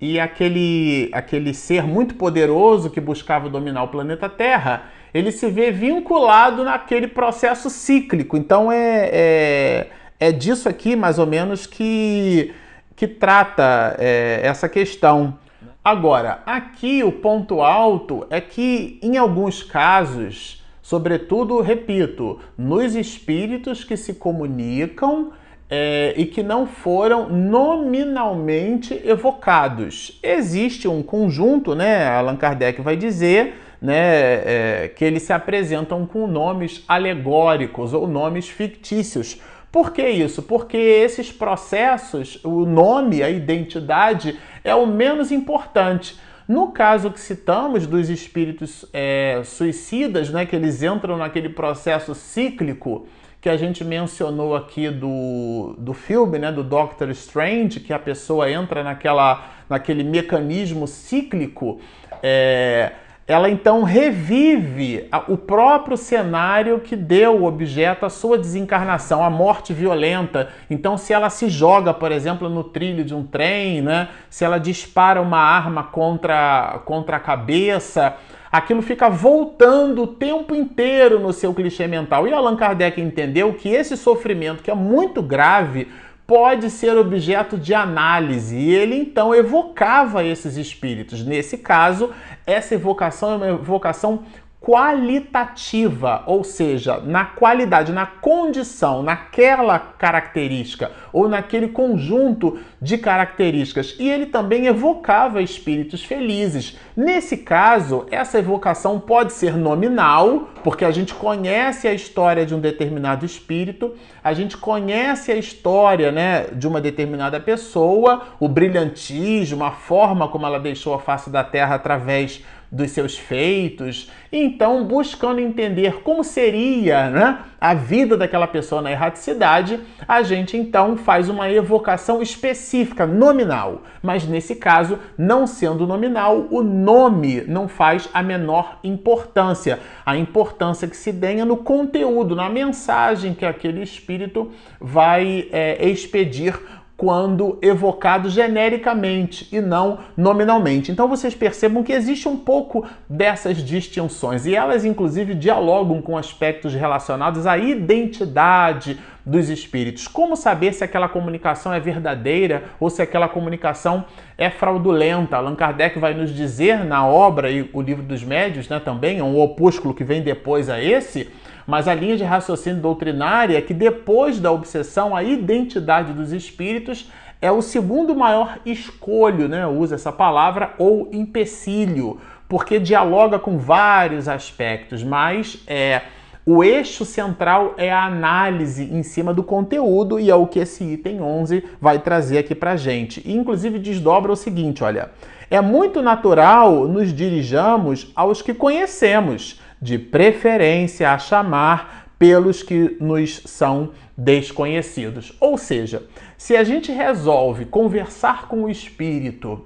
E 0.00 0.20
aquele 0.20 1.08
aquele 1.12 1.54
ser 1.54 1.84
muito 1.84 2.14
poderoso 2.14 2.90
que 2.90 3.00
buscava 3.00 3.48
dominar 3.48 3.84
o 3.84 3.88
planeta 3.88 4.28
Terra, 4.28 4.84
ele 5.12 5.30
se 5.30 5.48
vê 5.48 5.70
vinculado 5.70 6.64
naquele 6.64 7.06
processo 7.06 7.70
cíclico. 7.70 8.36
Então 8.36 8.70
é, 8.70 9.10
é 9.12 9.86
é 10.18 10.32
disso 10.32 10.68
aqui, 10.68 10.96
mais 10.96 11.18
ou 11.18 11.26
menos, 11.26 11.66
que, 11.66 12.54
que 12.96 13.06
trata 13.06 13.96
é, 13.98 14.40
essa 14.42 14.68
questão. 14.68 15.38
Agora, 15.84 16.42
aqui 16.46 17.04
o 17.04 17.12
ponto 17.12 17.60
alto 17.60 18.26
é 18.30 18.40
que, 18.40 18.98
em 19.02 19.18
alguns 19.18 19.62
casos, 19.62 20.64
sobretudo, 20.80 21.60
repito, 21.60 22.40
nos 22.56 22.94
espíritos 22.94 23.84
que 23.84 23.96
se 23.96 24.14
comunicam 24.14 25.32
é, 25.70 26.14
e 26.16 26.26
que 26.26 26.42
não 26.42 26.66
foram 26.66 27.28
nominalmente 27.28 29.00
evocados. 29.04 30.18
Existe 30.22 30.86
um 30.86 31.02
conjunto, 31.02 31.74
né? 31.74 32.06
Allan 32.08 32.36
Kardec 32.36 32.80
vai 32.80 32.96
dizer. 32.96 33.60
Né, 33.82 33.96
é, 33.96 34.92
que 34.96 35.04
eles 35.04 35.24
se 35.24 35.32
apresentam 35.34 36.06
com 36.06 36.26
nomes 36.26 36.82
alegóricos 36.88 37.92
ou 37.92 38.08
nomes 38.08 38.48
fictícios, 38.48 39.38
por 39.74 39.90
que 39.92 40.08
isso? 40.08 40.40
Porque 40.40 40.76
esses 40.76 41.32
processos, 41.32 42.38
o 42.44 42.64
nome, 42.64 43.24
a 43.24 43.28
identidade, 43.28 44.38
é 44.62 44.72
o 44.72 44.86
menos 44.86 45.32
importante. 45.32 46.16
No 46.46 46.68
caso 46.68 47.10
que 47.10 47.18
citamos 47.18 47.84
dos 47.84 48.08
espíritos 48.08 48.86
é, 48.92 49.42
suicidas, 49.44 50.30
né, 50.30 50.46
que 50.46 50.54
eles 50.54 50.80
entram 50.80 51.16
naquele 51.16 51.48
processo 51.48 52.14
cíclico 52.14 53.08
que 53.44 53.48
a 53.50 53.58
gente 53.58 53.84
mencionou 53.84 54.56
aqui 54.56 54.88
do, 54.88 55.74
do 55.76 55.92
filme, 55.92 56.38
né, 56.38 56.50
do 56.50 56.62
Doctor 56.62 57.10
Strange, 57.10 57.78
que 57.78 57.92
a 57.92 57.98
pessoa 57.98 58.50
entra 58.50 58.82
naquela, 58.82 59.44
naquele 59.68 60.02
mecanismo 60.02 60.86
cíclico, 60.88 61.78
é, 62.22 62.92
ela 63.26 63.50
então 63.50 63.82
revive 63.82 65.10
o 65.28 65.36
próprio 65.36 65.94
cenário 65.94 66.80
que 66.80 66.96
deu 66.96 67.42
o 67.42 67.44
objeto 67.44 68.06
à 68.06 68.08
sua 68.08 68.38
desencarnação, 68.38 69.22
a 69.22 69.28
morte 69.28 69.74
violenta. 69.74 70.48
Então, 70.70 70.96
se 70.96 71.12
ela 71.12 71.28
se 71.28 71.50
joga, 71.50 71.92
por 71.92 72.10
exemplo, 72.10 72.48
no 72.48 72.64
trilho 72.64 73.04
de 73.04 73.14
um 73.14 73.24
trem, 73.24 73.82
né? 73.82 74.08
se 74.30 74.42
ela 74.42 74.56
dispara 74.56 75.20
uma 75.20 75.38
arma 75.38 75.82
contra, 75.82 76.80
contra 76.86 77.18
a 77.18 77.20
cabeça, 77.20 78.16
aquilo 78.54 78.82
fica 78.82 79.10
voltando 79.10 80.04
o 80.04 80.06
tempo 80.06 80.54
inteiro 80.54 81.18
no 81.18 81.32
seu 81.32 81.52
clichê 81.52 81.88
mental. 81.88 82.28
E 82.28 82.32
Allan 82.32 82.54
Kardec 82.54 83.00
entendeu 83.00 83.52
que 83.52 83.68
esse 83.68 83.96
sofrimento, 83.96 84.62
que 84.62 84.70
é 84.70 84.74
muito 84.74 85.20
grave, 85.20 85.88
pode 86.24 86.70
ser 86.70 86.96
objeto 86.96 87.58
de 87.58 87.74
análise. 87.74 88.56
E 88.56 88.72
ele 88.72 88.94
então 88.94 89.34
evocava 89.34 90.22
esses 90.22 90.56
espíritos. 90.56 91.24
Nesse 91.24 91.58
caso, 91.58 92.10
essa 92.46 92.76
evocação 92.76 93.32
é 93.32 93.36
uma 93.36 93.48
evocação 93.48 94.22
qualitativa, 94.64 96.22
ou 96.26 96.42
seja, 96.42 96.98
na 97.04 97.26
qualidade, 97.26 97.92
na 97.92 98.06
condição, 98.06 99.02
naquela 99.02 99.78
característica 99.78 100.90
ou 101.12 101.28
naquele 101.28 101.68
conjunto 101.68 102.58
de 102.80 102.96
características. 102.96 103.94
E 103.98 104.10
ele 104.10 104.24
também 104.24 104.66
evocava 104.66 105.42
espíritos 105.42 106.02
felizes. 106.02 106.78
Nesse 106.96 107.36
caso, 107.36 108.06
essa 108.10 108.38
evocação 108.38 108.98
pode 108.98 109.34
ser 109.34 109.54
nominal, 109.54 110.48
porque 110.64 110.86
a 110.86 110.90
gente 110.90 111.12
conhece 111.12 111.86
a 111.86 111.92
história 111.92 112.46
de 112.46 112.54
um 112.54 112.60
determinado 112.60 113.26
espírito, 113.26 113.94
a 114.22 114.32
gente 114.32 114.56
conhece 114.56 115.30
a 115.30 115.36
história, 115.36 116.10
né, 116.10 116.46
de 116.54 116.66
uma 116.66 116.80
determinada 116.80 117.38
pessoa, 117.38 118.22
o 118.40 118.48
brilhantismo, 118.48 119.62
a 119.62 119.72
forma 119.72 120.26
como 120.26 120.46
ela 120.46 120.58
deixou 120.58 120.94
a 120.94 120.98
face 120.98 121.28
da 121.28 121.44
terra 121.44 121.74
através 121.74 122.42
dos 122.74 122.90
seus 122.90 123.16
feitos, 123.16 124.10
então 124.32 124.84
buscando 124.84 125.40
entender 125.40 126.02
como 126.02 126.24
seria 126.24 127.08
né, 127.08 127.38
a 127.60 127.72
vida 127.72 128.16
daquela 128.16 128.48
pessoa 128.48 128.82
na 128.82 128.90
erraticidade, 128.90 129.78
a 130.08 130.22
gente 130.22 130.56
então 130.56 130.96
faz 130.96 131.28
uma 131.28 131.48
evocação 131.48 132.20
específica, 132.20 133.06
nominal. 133.06 133.82
Mas 134.02 134.26
nesse 134.26 134.56
caso, 134.56 134.98
não 135.16 135.46
sendo 135.46 135.86
nominal, 135.86 136.48
o 136.50 136.64
nome 136.64 137.42
não 137.46 137.68
faz 137.68 138.08
a 138.12 138.24
menor 138.24 138.80
importância. 138.82 139.78
A 140.04 140.16
importância 140.16 140.88
que 140.88 140.96
se 140.96 141.12
tenha 141.12 141.44
no 141.44 141.58
conteúdo, 141.58 142.34
na 142.34 142.50
mensagem 142.50 143.34
que 143.34 143.46
aquele 143.46 143.82
espírito 143.82 144.50
vai 144.80 145.48
é, 145.52 145.88
expedir 145.88 146.58
quando 146.96 147.58
evocado 147.60 148.30
genericamente 148.30 149.48
e 149.50 149.60
não 149.60 149.98
nominalmente. 150.16 150.92
Então 150.92 151.08
vocês 151.08 151.34
percebam 151.34 151.82
que 151.82 151.92
existe 151.92 152.28
um 152.28 152.36
pouco 152.36 152.86
dessas 153.08 153.58
distinções 153.58 154.46
e 154.46 154.54
elas 154.54 154.84
inclusive 154.84 155.34
dialogam 155.34 156.00
com 156.00 156.16
aspectos 156.16 156.72
relacionados 156.72 157.46
à 157.46 157.58
identidade 157.58 158.98
dos 159.26 159.48
espíritos. 159.48 160.06
Como 160.06 160.36
saber 160.36 160.72
se 160.72 160.84
aquela 160.84 161.08
comunicação 161.08 161.72
é 161.72 161.80
verdadeira 161.80 162.64
ou 162.78 162.90
se 162.90 163.00
aquela 163.00 163.28
comunicação 163.28 164.04
é 164.36 164.50
fraudulenta? 164.50 165.36
Allan 165.36 165.54
Kardec 165.54 165.98
vai 165.98 166.14
nos 166.14 166.32
dizer 166.34 166.84
na 166.84 167.06
obra 167.06 167.50
e 167.50 167.68
o 167.72 167.80
livro 167.80 168.02
dos 168.02 168.22
médios, 168.22 168.68
né, 168.68 168.78
também, 168.78 169.18
é 169.18 169.24
um 169.24 169.40
opúsculo 169.40 169.94
que 169.94 170.04
vem 170.04 170.22
depois 170.22 170.68
a 170.68 170.80
esse, 170.82 171.30
mas 171.66 171.88
a 171.88 171.94
linha 171.94 172.16
de 172.16 172.24
raciocínio 172.24 172.80
doutrinária 172.80 173.56
é 173.56 173.60
que 173.60 173.74
depois 173.74 174.38
da 174.38 174.52
obsessão, 174.52 175.14
a 175.14 175.22
identidade 175.22 176.12
dos 176.12 176.32
espíritos 176.32 177.10
é 177.40 177.50
o 177.50 177.62
segundo 177.62 178.14
maior 178.14 178.58
escolho, 178.64 179.48
né? 179.48 179.66
Usa 179.66 179.96
essa 179.96 180.12
palavra, 180.12 180.74
ou 180.78 181.10
empecilho, 181.12 182.18
porque 182.48 182.78
dialoga 182.78 183.38
com 183.38 183.58
vários 183.58 184.28
aspectos, 184.28 185.02
mas 185.02 185.62
é 185.66 186.02
o 186.46 186.62
eixo 186.62 187.06
central 187.06 187.74
é 187.78 187.90
a 187.90 188.04
análise 188.04 188.84
em 188.84 189.02
cima 189.02 189.32
do 189.32 189.42
conteúdo 189.42 190.20
e 190.20 190.30
é 190.30 190.34
o 190.34 190.46
que 190.46 190.58
esse 190.58 190.84
item 190.84 191.22
11 191.22 191.64
vai 191.80 191.98
trazer 191.98 192.36
aqui 192.36 192.54
para 192.54 192.76
gente. 192.76 193.22
E, 193.24 193.34
inclusive 193.34 193.78
desdobra 193.78 194.30
o 194.30 194.36
seguinte, 194.36 194.84
olha, 194.84 195.10
é 195.50 195.60
muito 195.62 196.02
natural 196.02 196.86
nos 196.86 197.14
dirijamos 197.14 198.12
aos 198.14 198.42
que 198.42 198.52
conhecemos, 198.52 199.58
de 199.80 199.98
preferência 199.98 201.10
a 201.10 201.18
chamar 201.18 202.08
pelos 202.18 202.62
que 202.62 202.96
nos 203.00 203.42
são 203.44 203.90
desconhecidos. 204.16 205.36
Ou 205.40 205.58
seja, 205.58 206.02
se 206.38 206.56
a 206.56 206.64
gente 206.64 206.92
resolve 206.92 207.64
conversar 207.64 208.48
com 208.48 208.64
o 208.64 208.70
espírito 208.70 209.64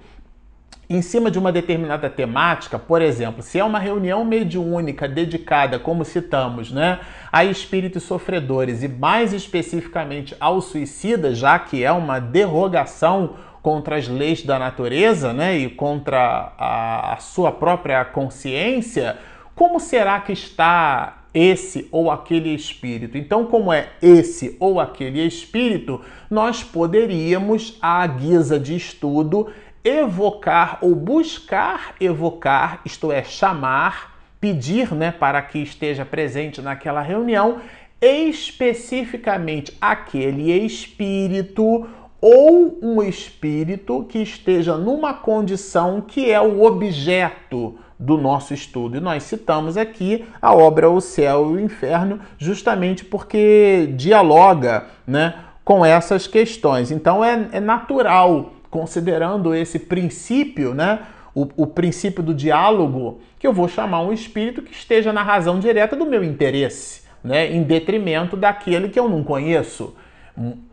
em 0.90 1.02
cima 1.02 1.30
de 1.30 1.38
uma 1.38 1.52
determinada 1.52 2.08
temática, 2.08 2.78
por 2.78 3.02
exemplo, 3.02 3.42
se 3.42 3.58
é 3.58 3.64
uma 3.64 3.78
reunião 3.78 4.24
mediúnica 4.24 5.06
dedicada, 5.06 5.78
como 5.78 6.02
citamos, 6.02 6.72
né, 6.72 7.00
a 7.30 7.44
espíritos 7.44 8.04
sofredores 8.04 8.82
e 8.82 8.88
mais 8.88 9.34
especificamente 9.34 10.34
ao 10.40 10.62
suicida, 10.62 11.34
já 11.34 11.58
que 11.58 11.84
é 11.84 11.92
uma 11.92 12.18
derrogação 12.18 13.34
contra 13.60 13.96
as 13.96 14.08
leis 14.08 14.42
da 14.42 14.58
natureza, 14.58 15.34
né, 15.34 15.58
e 15.58 15.68
contra 15.68 16.54
a, 16.56 17.12
a 17.12 17.16
sua 17.18 17.52
própria 17.52 18.02
consciência, 18.06 19.18
como 19.58 19.80
será 19.80 20.20
que 20.20 20.32
está 20.32 21.24
esse 21.34 21.88
ou 21.90 22.12
aquele 22.12 22.54
espírito? 22.54 23.18
Então, 23.18 23.44
como 23.44 23.72
é 23.72 23.88
esse 24.00 24.56
ou 24.60 24.78
aquele 24.78 25.20
espírito, 25.26 26.00
nós 26.30 26.62
poderíamos, 26.62 27.76
à 27.82 28.06
guisa 28.06 28.56
de 28.56 28.76
estudo, 28.76 29.48
evocar 29.82 30.78
ou 30.80 30.94
buscar 30.94 31.96
evocar, 32.00 32.82
isto 32.84 33.10
é, 33.10 33.24
chamar, 33.24 34.16
pedir 34.40 34.94
né, 34.94 35.10
para 35.10 35.42
que 35.42 35.58
esteja 35.58 36.04
presente 36.04 36.62
naquela 36.62 37.02
reunião, 37.02 37.60
especificamente 38.00 39.76
aquele 39.80 40.52
espírito 40.52 41.84
ou 42.20 42.78
um 42.80 43.02
espírito 43.02 44.06
que 44.08 44.20
esteja 44.20 44.76
numa 44.76 45.14
condição 45.14 46.00
que 46.00 46.30
é 46.30 46.40
o 46.40 46.62
objeto 46.62 47.76
do 47.98 48.16
nosso 48.16 48.54
estudo. 48.54 48.96
E 48.96 49.00
nós 49.00 49.24
citamos 49.24 49.76
aqui 49.76 50.24
a 50.40 50.54
obra 50.54 50.88
O 50.88 51.00
Céu 51.00 51.50
e 51.50 51.54
o 51.54 51.60
Inferno, 51.60 52.20
justamente 52.38 53.04
porque 53.04 53.92
dialoga 53.96 54.86
né, 55.06 55.34
com 55.64 55.84
essas 55.84 56.26
questões. 56.26 56.90
Então 56.90 57.24
é, 57.24 57.48
é 57.52 57.60
natural, 57.60 58.52
considerando 58.70 59.54
esse 59.54 59.78
princípio, 59.78 60.74
né, 60.74 61.00
o, 61.34 61.48
o 61.56 61.66
princípio 61.66 62.22
do 62.22 62.32
diálogo, 62.34 63.20
que 63.38 63.46
eu 63.46 63.52
vou 63.52 63.68
chamar 63.68 64.02
um 64.02 64.12
espírito 64.12 64.62
que 64.62 64.72
esteja 64.72 65.12
na 65.12 65.22
razão 65.22 65.58
direta 65.58 65.96
do 65.96 66.06
meu 66.06 66.22
interesse, 66.22 67.02
né, 67.22 67.52
em 67.52 67.62
detrimento 67.62 68.36
daquele 68.36 68.88
que 68.88 68.98
eu 68.98 69.08
não 69.08 69.24
conheço. 69.24 69.94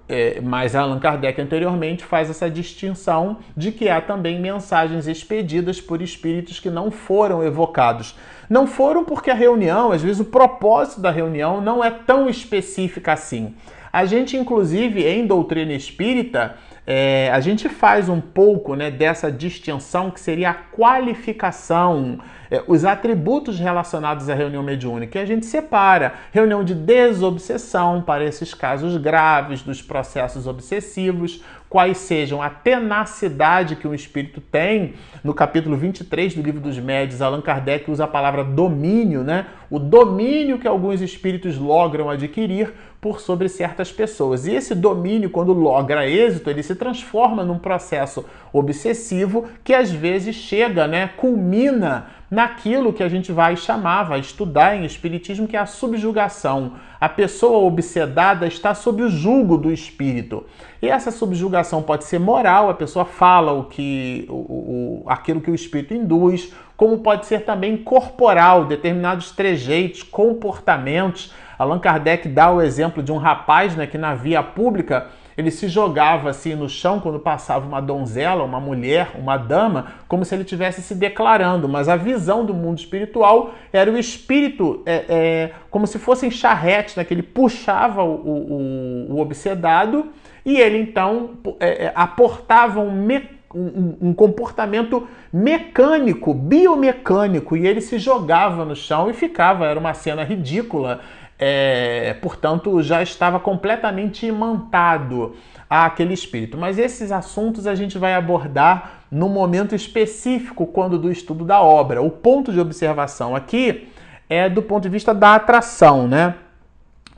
É, 0.08 0.40
mas 0.40 0.76
Allan 0.76 1.00
Kardec 1.00 1.42
anteriormente 1.42 2.06
faz 2.06 2.30
essa 2.30 2.50
distinção 2.50 3.38
de 3.58 3.72
que 3.72 3.90
há 3.90 4.00
também 4.00 4.40
mensagens 4.40 5.08
expedidas 5.08 5.82
por 5.82 6.00
espíritos 6.00 6.60
que 6.60 6.70
não 6.70 6.92
foram 6.92 7.44
evocados. 7.44 8.16
Não 8.48 8.68
foram 8.68 9.04
porque 9.04 9.32
a 9.32 9.34
reunião, 9.34 9.92
às 9.92 10.04
vezes 10.04 10.20
o 10.20 10.26
propósito 10.26 11.02
da 11.02 11.10
reunião 11.10 11.60
não 11.60 11.84
é 11.84 11.90
tão 11.90 12.30
específica 12.30 13.14
assim. 13.14 13.56
A 13.96 14.04
gente, 14.04 14.36
inclusive, 14.36 15.06
em 15.08 15.26
doutrina 15.26 15.72
espírita, 15.72 16.58
é, 16.86 17.32
a 17.32 17.40
gente 17.40 17.70
faz 17.70 18.10
um 18.10 18.20
pouco 18.20 18.76
né, 18.76 18.92
dessa 18.92 19.32
distinção 19.32 20.12
que 20.12 20.20
seria 20.20 20.50
a 20.50 20.54
qualificação, 20.54 22.20
é, 22.52 22.62
os 22.68 22.84
atributos 22.84 23.58
relacionados 23.58 24.30
à 24.30 24.36
reunião 24.36 24.62
mediúnica. 24.62 25.18
E 25.18 25.22
a 25.22 25.26
gente 25.26 25.46
separa 25.46 26.14
reunião 26.34 26.62
de 26.62 26.76
desobsessão 26.76 28.02
para 28.02 28.26
esses 28.26 28.54
casos 28.54 28.98
graves 28.98 29.62
dos 29.62 29.82
processos 29.82 30.46
obsessivos, 30.46 31.42
quais 31.70 31.98
sejam 31.98 32.42
a 32.42 32.50
tenacidade 32.50 33.76
que 33.78 33.88
o 33.88 33.96
espírito 33.96 34.40
tem. 34.40 34.94
No 35.24 35.34
capítulo 35.34 35.76
23 35.76 36.36
do 36.36 36.42
livro 36.42 36.60
dos 36.60 36.78
Médios, 36.78 37.22
Allan 37.22 37.42
Kardec 37.42 37.90
usa 37.90 38.04
a 38.04 38.08
palavra 38.08 38.44
domínio, 38.44 39.24
né? 39.24 39.48
O 39.70 39.80
domínio 39.80 40.60
que 40.60 40.68
alguns 40.68 41.02
espíritos 41.02 41.58
logram 41.58 42.10
adquirir 42.10 42.74
por 43.06 43.22
sobre 43.22 43.48
certas 43.48 43.92
pessoas. 43.92 44.48
E 44.48 44.56
esse 44.56 44.74
domínio, 44.74 45.30
quando 45.30 45.54
logra 45.54 46.10
êxito, 46.10 46.50
ele 46.50 46.64
se 46.64 46.74
transforma 46.74 47.44
num 47.44 47.60
processo 47.60 48.26
obsessivo 48.52 49.46
que 49.64 49.76
às 49.76 49.92
vezes 49.92 50.36
chega, 50.36 50.88
né, 50.88 51.12
culmina 51.16 52.08
naquilo 52.32 52.92
que 52.92 53.04
a 53.04 53.08
gente 53.08 53.32
vai 53.32 53.56
chamar, 53.56 54.06
vai 54.06 54.22
estudar 54.22 54.76
em 54.76 54.86
espiritismo, 54.86 55.48
que 55.48 55.56
é 55.56 55.60
a 55.60 55.68
subjugação. 55.68 56.74
A 57.00 57.08
pessoa 57.08 57.60
obsedada 57.60 58.48
está 58.48 58.74
sob 58.74 59.04
o 59.04 59.10
julgo 59.10 59.56
do 59.56 59.72
espírito. 59.72 60.44
E 60.82 60.90
essa 60.90 61.12
subjugação 61.12 61.84
pode 61.84 62.06
ser 62.06 62.20
moral, 62.20 62.72
a 62.72 62.74
pessoa 62.74 63.06
fala 63.06 63.52
o 63.52 63.66
que 63.66 64.26
o, 64.28 64.34
o, 64.34 65.04
aquilo 65.06 65.42
que 65.42 65.52
o 65.52 65.56
espírito 65.56 65.94
induz, 65.94 66.52
como 66.76 66.98
pode 66.98 67.28
ser 67.28 67.42
também 67.42 67.78
corporal, 67.78 68.66
determinados 68.66 69.30
trejeitos, 69.30 70.02
comportamentos 70.02 71.32
Allan 71.58 71.80
Kardec 71.80 72.28
dá 72.28 72.52
o 72.52 72.62
exemplo 72.62 73.02
de 73.02 73.12
um 73.12 73.18
rapaz 73.18 73.76
né, 73.76 73.88
que 73.88 73.98
na 73.98 74.14
via 74.14 74.42
pública 74.42 75.08
ele 75.38 75.52
se 75.52 75.68
jogava 75.68 76.30
assim 76.30 76.56
no 76.56 76.70
chão 76.70 77.00
quando 77.00 77.20
passava 77.20 77.68
uma 77.68 77.82
donzela, 77.82 78.44
uma 78.44 78.60
mulher, 78.60 79.12
uma 79.16 79.38
dama, 79.38 79.88
como 80.08 80.24
se 80.24 80.34
ele 80.34 80.44
estivesse 80.44 80.82
se 80.82 80.96
declarando. 80.96 81.68
Mas 81.68 81.90
a 81.90 81.96
visão 81.96 82.46
do 82.46 82.54
mundo 82.54 82.80
espiritual 82.80 83.54
era 83.74 83.92
o 83.92 83.98
espírito, 83.98 84.82
é, 84.86 85.06
é, 85.10 85.52
como 85.70 85.86
se 85.86 86.00
fossem 86.00 86.32
charretes, 86.32 86.96
né, 86.96 87.04
que 87.04 87.14
ele 87.14 87.24
puxava 87.24 88.04
o, 88.04 88.16
o, 88.16 89.16
o 89.16 89.20
obsedado 89.20 90.08
e 90.46 90.58
ele 90.58 90.78
então 90.78 91.32
é, 91.60 91.86
é 91.86 91.92
aportava 91.96 92.80
um 92.80 92.92
mecanismo 92.92 93.36
um, 93.56 94.10
um, 94.10 94.14
comportamento 94.14 95.08
mecânico, 95.32 96.34
biomecânico, 96.34 97.56
e 97.56 97.66
ele 97.66 97.80
se 97.80 97.98
jogava 97.98 98.66
no 98.66 98.76
chão 98.76 99.10
e 99.10 99.14
ficava, 99.14 99.66
era 99.66 99.80
uma 99.80 99.94
cena 99.94 100.24
ridícula, 100.24 101.00
é, 101.38 102.16
portanto, 102.22 102.82
já 102.82 103.02
estava 103.02 103.40
completamente 103.40 104.26
imantado 104.26 105.36
àquele 105.70 106.14
espírito. 106.14 106.58
Mas 106.58 106.78
esses 106.78 107.12
assuntos 107.12 107.68
a 107.68 107.76
gente 107.76 107.98
vai 107.98 108.14
abordar 108.14 109.04
no 109.12 109.30
momento 109.30 109.76
específico, 109.76 110.66
quando 110.66 110.98
do 110.98 111.12
estudo 111.12 111.46
da 111.46 111.62
obra. 111.62 112.02
O 112.02 112.10
ponto 112.10 112.52
de 112.52 112.60
observação 112.60 113.36
aqui 113.36 113.90
é 114.30 114.50
do 114.50 114.62
ponto 114.62 114.84
de 114.84 114.90
vista 114.90 115.14
da 115.14 115.36
atração, 115.36 116.08
né? 116.08 116.36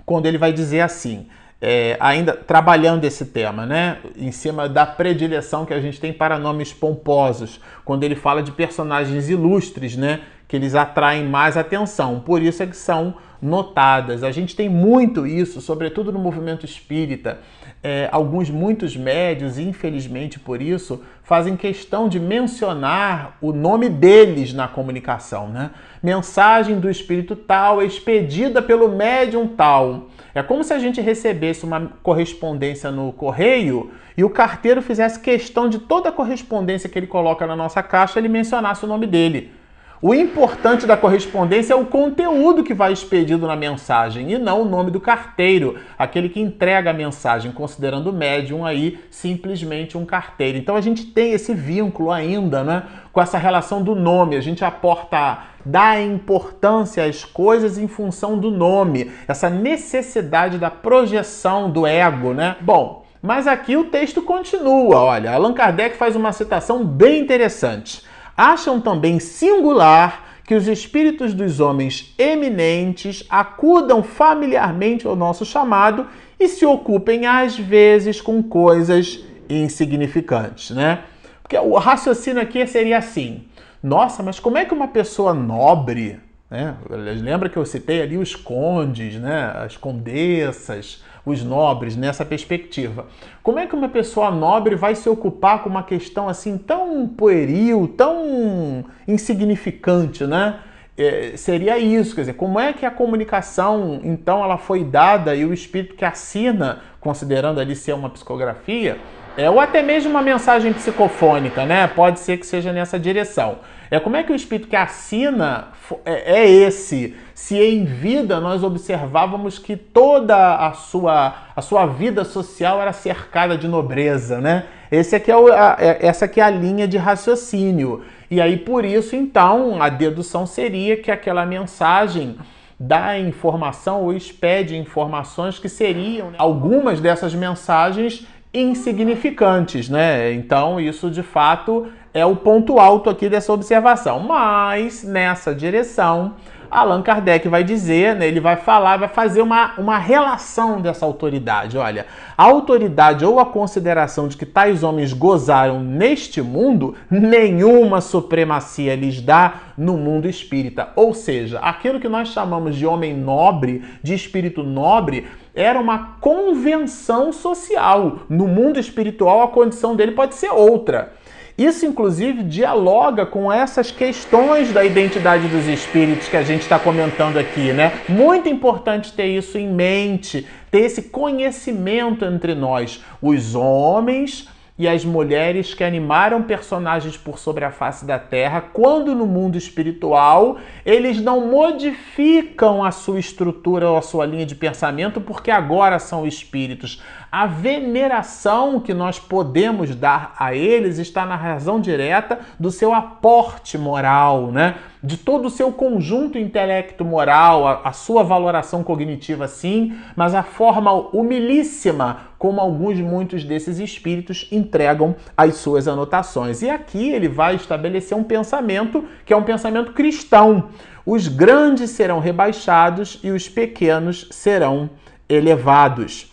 Quando 0.06 0.26
ele 0.26 0.38
vai 0.38 0.54
dizer 0.54 0.82
assim, 0.82 1.28
é, 1.62 1.98
ainda 2.00 2.34
trabalhando 2.34 3.04
esse 3.04 3.26
tema, 3.26 3.66
né? 3.66 3.98
Em 4.16 4.32
cima 4.32 4.70
da 4.70 4.86
predileção 4.86 5.66
que 5.66 5.74
a 5.74 5.80
gente 5.80 6.00
tem 6.00 6.14
para 6.14 6.38
nomes 6.38 6.74
pomposos, 6.74 7.60
quando 7.84 8.04
ele 8.04 8.16
fala 8.16 8.44
de 8.44 8.52
personagens 8.52 9.30
ilustres, 9.30 9.96
né? 9.96 10.22
Que 10.48 10.56
eles 10.56 10.76
atraem 10.76 11.26
mais 11.26 11.58
atenção. 11.58 12.20
Por 12.20 12.42
isso 12.42 12.64
é 12.64 12.68
que 12.68 12.78
são 12.78 13.16
notadas. 13.42 14.24
A 14.24 14.32
gente 14.32 14.56
tem 14.56 14.70
muito 14.70 15.26
isso, 15.26 15.62
sobretudo 15.62 16.12
no 16.12 16.20
movimento 16.20 16.66
espírita. 16.66 17.40
É, 17.84 18.10
alguns, 18.12 18.50
muitos 18.50 18.98
médios, 18.98 19.60
infelizmente 19.60 20.40
por 20.40 20.62
isso, 20.62 21.04
fazem 21.24 21.56
questão 21.56 22.10
de 22.10 22.20
mencionar 22.20 23.38
o 23.40 23.54
nome 23.54 23.88
deles 23.88 24.52
na 24.52 24.68
comunicação. 24.68 25.48
Né? 25.48 25.70
Mensagem 26.02 26.80
do 26.80 26.90
espírito 26.90 27.36
tal, 27.36 27.84
expedida 27.84 28.62
pelo 28.62 28.90
médium 28.90 29.48
tal. 29.48 30.08
É 30.34 30.42
como 30.42 30.64
se 30.64 30.74
a 30.74 30.80
gente 30.80 31.00
recebesse 31.00 31.66
uma 31.66 31.92
correspondência 32.02 32.92
no 32.92 33.12
correio 33.14 33.92
e 34.16 34.24
o 34.24 34.30
carteiro 34.30 34.82
fizesse 34.82 35.20
questão 35.20 35.70
de 35.70 35.80
toda 35.80 36.10
a 36.10 36.12
correspondência 36.12 36.90
que 36.90 36.98
ele 36.98 37.08
coloca 37.08 37.46
na 37.46 37.56
nossa 37.56 37.84
caixa, 37.84 38.20
ele 38.20 38.28
mencionasse 38.28 38.84
o 38.84 38.88
nome 38.88 39.06
dele. 39.06 39.52
O 40.00 40.14
importante 40.14 40.86
da 40.86 40.96
correspondência 40.96 41.74
é 41.74 41.76
o 41.76 41.86
conteúdo 41.86 42.64
que 42.64 42.74
vai 42.74 42.94
expedido 42.94 43.48
na 43.48 43.56
mensagem 43.56 44.32
e 44.32 44.38
não 44.38 44.62
o 44.62 44.66
nome 44.66 44.92
do 44.92 45.02
carteiro, 45.02 45.80
aquele 45.98 46.30
que 46.30 46.40
entrega 46.40 46.92
a 46.92 46.94
mensagem, 46.94 47.52
considerando 47.52 48.12
o 48.12 48.14
médium 48.14 48.64
aí 48.64 49.00
simplesmente 49.10 49.98
um 49.98 50.06
carteiro. 50.06 50.56
Então 50.56 50.76
a 50.76 50.82
gente 50.82 51.04
tem 51.04 51.32
esse 51.32 51.52
vínculo 51.52 52.12
ainda, 52.12 52.64
né, 52.64 52.84
com 53.12 53.20
essa 53.20 53.40
relação 53.40 53.82
do 53.82 53.96
nome. 53.96 54.36
A 54.36 54.42
gente 54.42 54.64
aporta, 54.64 55.40
dá 55.66 56.00
importância 56.00 57.04
às 57.04 57.26
coisas 57.26 57.80
em 57.80 57.88
função 57.88 58.38
do 58.38 58.52
nome, 58.52 59.12
essa 59.28 59.50
necessidade 59.50 60.60
da 60.60 60.70
projeção 60.70 61.72
do 61.72 61.88
ego, 61.88 62.36
né? 62.36 62.56
Bom, 62.62 63.04
mas 63.20 63.48
aqui 63.48 63.76
o 63.76 63.86
texto 63.86 64.22
continua. 64.22 64.98
Olha, 64.98 65.32
Allan 65.32 65.54
Kardec 65.54 65.98
faz 65.98 66.16
uma 66.16 66.32
citação 66.32 66.86
bem 66.86 67.20
interessante 67.20 68.06
acham 68.38 68.80
também 68.80 69.20
singular 69.20 70.28
que 70.46 70.56
os 70.56 70.68
espíritos 70.68 71.34
dos 71.34 71.60
homens 71.60 72.14
eminentes 72.18 73.26
acudam 73.30 74.02
familiarmente 74.02 75.06
ao 75.06 75.16
nosso 75.16 75.44
chamado 75.44 76.08
e 76.40 76.48
se 76.48 76.66
ocupem 76.66 77.26
às 77.26 77.58
vezes 77.58 78.22
com 78.22 78.42
coisas 78.42 79.26
insignificantes, 79.50 80.72
né? 80.72 81.04
Porque 81.42 81.58
o 81.58 81.76
raciocínio 81.78 82.42
aqui 82.42 82.66
seria 82.68 82.98
assim: 82.98 83.44
nossa, 83.82 84.24
mas 84.24 84.40
como 84.40 84.58
é 84.58 84.66
que 84.66 84.74
uma 84.74 84.88
pessoa 84.88 85.34
nobre, 85.34 86.20
né? 86.50 86.76
Lembra 86.90 87.50
que 87.50 87.58
eu 87.58 87.66
citei 87.66 88.02
ali 88.02 88.18
os 88.18 88.36
condes, 88.36 89.16
né? 89.16 89.52
As 89.56 89.76
condessas, 89.76 91.04
os 91.30 91.44
nobres 91.44 91.96
nessa 91.96 92.24
perspectiva. 92.24 93.08
Como 93.44 93.60
é 93.60 93.68
que 93.68 93.76
uma 93.76 93.90
pessoa 93.90 94.32
nobre 94.32 94.76
vai 94.76 94.96
se 94.96 95.10
ocupar 95.10 95.64
com 95.64 95.70
uma 95.70 95.84
questão 95.84 96.30
assim 96.30 96.58
tão 96.58 97.08
pueril, 97.08 97.94
tão 97.98 98.86
insignificante, 99.08 100.26
né? 100.26 100.60
É, 100.98 101.34
seria 101.36 101.78
isso, 101.78 102.16
quer 102.16 102.22
dizer, 102.22 102.34
como 102.34 102.60
é 102.60 102.74
que 102.74 102.84
a 102.84 102.90
comunicação 102.90 104.02
então 104.04 104.44
ela 104.44 104.58
foi 104.58 104.84
dada 104.84 105.36
e 105.36 105.46
o 105.46 105.54
espírito 105.54 105.96
que 105.96 106.04
assina, 106.04 106.82
considerando 107.00 107.60
ali 107.60 107.76
ser 107.76 107.94
uma 107.94 108.10
psicografia, 108.10 108.98
é, 109.38 109.48
ou 109.48 109.60
até 109.60 109.84
mesmo 109.84 110.10
uma 110.10 110.24
mensagem 110.24 110.74
psicofônica, 110.74 111.64
né? 111.66 111.86
Pode 111.88 112.20
ser 112.20 112.38
que 112.38 112.46
seja 112.48 112.74
nessa 112.74 112.98
direção. 112.98 113.60
É 113.90 114.00
como 114.00 114.16
é 114.16 114.24
que 114.24 114.32
o 114.32 114.36
espírito 114.36 114.68
que 114.68 114.76
assina 114.76 115.70
é, 116.06 116.42
é 116.42 116.50
esse? 116.50 117.16
Se 117.34 117.58
em 117.58 117.86
vida 117.86 118.40
nós 118.40 118.64
observávamos 118.64 119.58
que 119.58 119.78
toda 119.78 120.56
a 120.56 120.74
sua, 120.74 121.36
a 121.56 121.62
sua 121.62 121.86
vida 121.86 122.26
social 122.26 122.82
era 122.82 122.92
cercada 122.92 123.58
de 123.58 123.68
nobreza, 123.68 124.40
né? 124.42 124.66
Esse 124.92 125.16
aqui 125.16 125.32
é 125.32 125.38
o, 125.38 125.48
a, 125.52 125.78
é, 125.80 126.06
essa 126.06 126.26
aqui 126.26 126.40
é 126.40 126.44
a 126.44 126.50
linha 126.50 126.88
de 126.88 126.98
raciocínio. 126.98 128.04
E 128.30 128.42
aí, 128.42 128.58
por 128.58 128.84
isso, 128.84 129.16
então, 129.16 129.82
a 129.82 129.88
dedução 129.88 130.46
seria 130.46 130.98
que 130.98 131.10
aquela 131.10 131.46
mensagem 131.46 132.38
dá 132.80 133.18
informação 133.18 134.04
ou 134.04 134.14
expede 134.14 134.78
informações 134.78 135.58
que 135.58 135.70
seriam 135.70 136.32
né? 136.32 136.36
algumas 136.38 137.00
dessas 137.00 137.34
mensagens 137.34 138.26
insignificantes, 138.54 139.90
né? 139.90 140.34
Então, 140.34 140.80
isso 140.80 141.10
de 141.10 141.24
fato 141.24 141.88
é 142.18 142.26
o 142.26 142.36
ponto 142.36 142.80
alto 142.80 143.10
aqui 143.10 143.30
dessa 143.30 143.54
observação. 143.54 144.20
Mas 144.20 145.04
nessa 145.04 145.54
direção, 145.54 146.34
Allan 146.70 147.02
Kardec 147.02 147.48
vai 147.48 147.64
dizer, 147.64 148.16
né, 148.16 148.28
ele 148.28 148.40
vai 148.40 148.58
falar, 148.58 148.98
vai 148.98 149.08
fazer 149.08 149.42
uma, 149.42 149.74
uma 149.78 149.98
relação 149.98 150.82
dessa 150.82 151.06
autoridade. 151.06 151.78
Olha, 151.78 152.06
a 152.38 152.44
autoridade 152.44 153.26
ou 153.26 153.40
a 153.40 153.46
consideração 153.46 154.28
de 154.28 154.36
que 154.36 154.46
tais 154.46 154.84
homens 154.84 155.14
gozaram 155.14 155.80
neste 155.80 156.42
mundo, 156.42 156.96
nenhuma 157.10 158.02
supremacia 158.02 158.96
lhes 158.96 159.22
dá 159.22 159.54
no 159.78 159.98
mundo 159.98 160.28
espírita. 160.28 160.90
Ou 160.96 161.14
seja, 161.14 161.60
aquilo 161.60 162.00
que 162.00 162.10
nós 162.10 162.30
chamamos 162.30 162.76
de 162.76 162.86
homem 162.86 163.16
nobre, 163.16 163.84
de 164.04 164.14
espírito 164.14 164.64
nobre, 164.64 165.28
era 165.56 165.80
uma 165.80 166.18
convenção 166.20 167.32
social. 167.32 168.20
No 168.30 168.48
mundo 168.48 168.80
espiritual, 168.80 169.42
a 169.42 169.48
condição 169.48 169.96
dele 169.96 170.12
pode 170.12 170.36
ser 170.36 170.50
outra. 170.50 171.14
Isso, 171.58 171.88
inclusive, 171.88 172.44
dialoga 172.44 173.26
com 173.26 173.52
essas 173.52 173.90
questões 173.90 174.72
da 174.72 174.86
identidade 174.86 175.48
dos 175.48 175.66
espíritos 175.66 176.28
que 176.28 176.38
a 176.38 176.44
gente 176.44 176.62
está 176.62 176.78
comentando 176.78 177.38
aqui, 177.38 177.74
né? 177.74 177.94
Muito 178.08 178.48
importante 178.48 179.12
ter 179.12 179.26
isso 179.26 179.58
em 179.58 179.68
mente, 179.68 180.46
ter 180.70 180.82
esse 180.82 181.04
conhecimento 181.04 182.24
entre 182.24 182.54
nós. 182.54 183.04
Os 183.20 183.56
homens 183.56 184.48
e 184.78 184.88
as 184.88 185.04
mulheres 185.04 185.74
que 185.74 185.84
animaram 185.84 186.44
personagens 186.44 187.18
por 187.18 187.40
sobre 187.40 187.66
a 187.66 187.72
face 187.72 188.06
da 188.06 188.20
terra, 188.20 188.62
quando 188.62 189.16
no 189.16 189.26
mundo 189.26 189.58
espiritual 189.58 190.58
eles 190.86 191.20
não 191.20 191.48
modificam 191.48 192.84
a 192.84 192.92
sua 192.92 193.20
estrutura 193.20 193.90
ou 193.90 193.98
a 193.98 194.02
sua 194.04 194.26
linha 194.26 194.46
de 194.46 194.54
pensamento, 194.54 195.20
porque 195.20 195.50
agora 195.50 195.98
são 195.98 196.28
espíritos. 196.28 197.02
A 197.32 197.46
veneração 197.46 198.80
que 198.80 198.94
nós 198.94 199.20
podemos 199.20 199.94
dar 199.94 200.34
a 200.40 200.56
eles 200.56 200.98
está 200.98 201.26
na 201.26 201.36
razão 201.36 201.80
direta 201.80 202.40
do 202.58 202.72
seu 202.72 202.94
aporte 202.94 203.78
moral, 203.78 204.52
né? 204.52 204.76
de 205.04 205.18
todo 205.18 205.46
o 205.46 205.50
seu 205.50 205.72
conjunto 205.72 206.38
intelecto-moral, 206.38 207.68
a, 207.68 207.82
a, 207.86 207.92
sua 207.92 208.24
valoração 208.24 208.84
cognitiva, 208.84 209.48
sim, 209.48 209.96
mas 210.16 210.34
a 210.34 210.42
forma 210.42 210.92
humilíssima 210.92 212.28
como 212.38 212.62
alguns, 212.62 213.00
muitos 213.00 213.44
desses 213.44 213.80
espíritos 213.80 214.48
entregam 214.52 215.16
as 215.36 215.56
suas 215.56 215.88
anotações. 215.88 216.62
E 216.62 216.70
aqui 216.70 217.10
ele 217.10 217.28
vai 217.28 217.56
estabelecer 217.56 218.18
um 218.18 218.24
pensamento 218.24 219.06
que 219.26 219.34
é 219.34 219.38
um 219.38 219.44
pensamento 219.44 219.94
cristão. 219.94 220.70
Os 221.06 221.28
grandes 221.28 221.92
serão 221.92 222.20
rebaixados 222.20 223.20
e 223.24 223.32
os 223.32 223.48
pequenos 223.48 224.28
serão 224.32 224.90
elevados. 225.30 226.32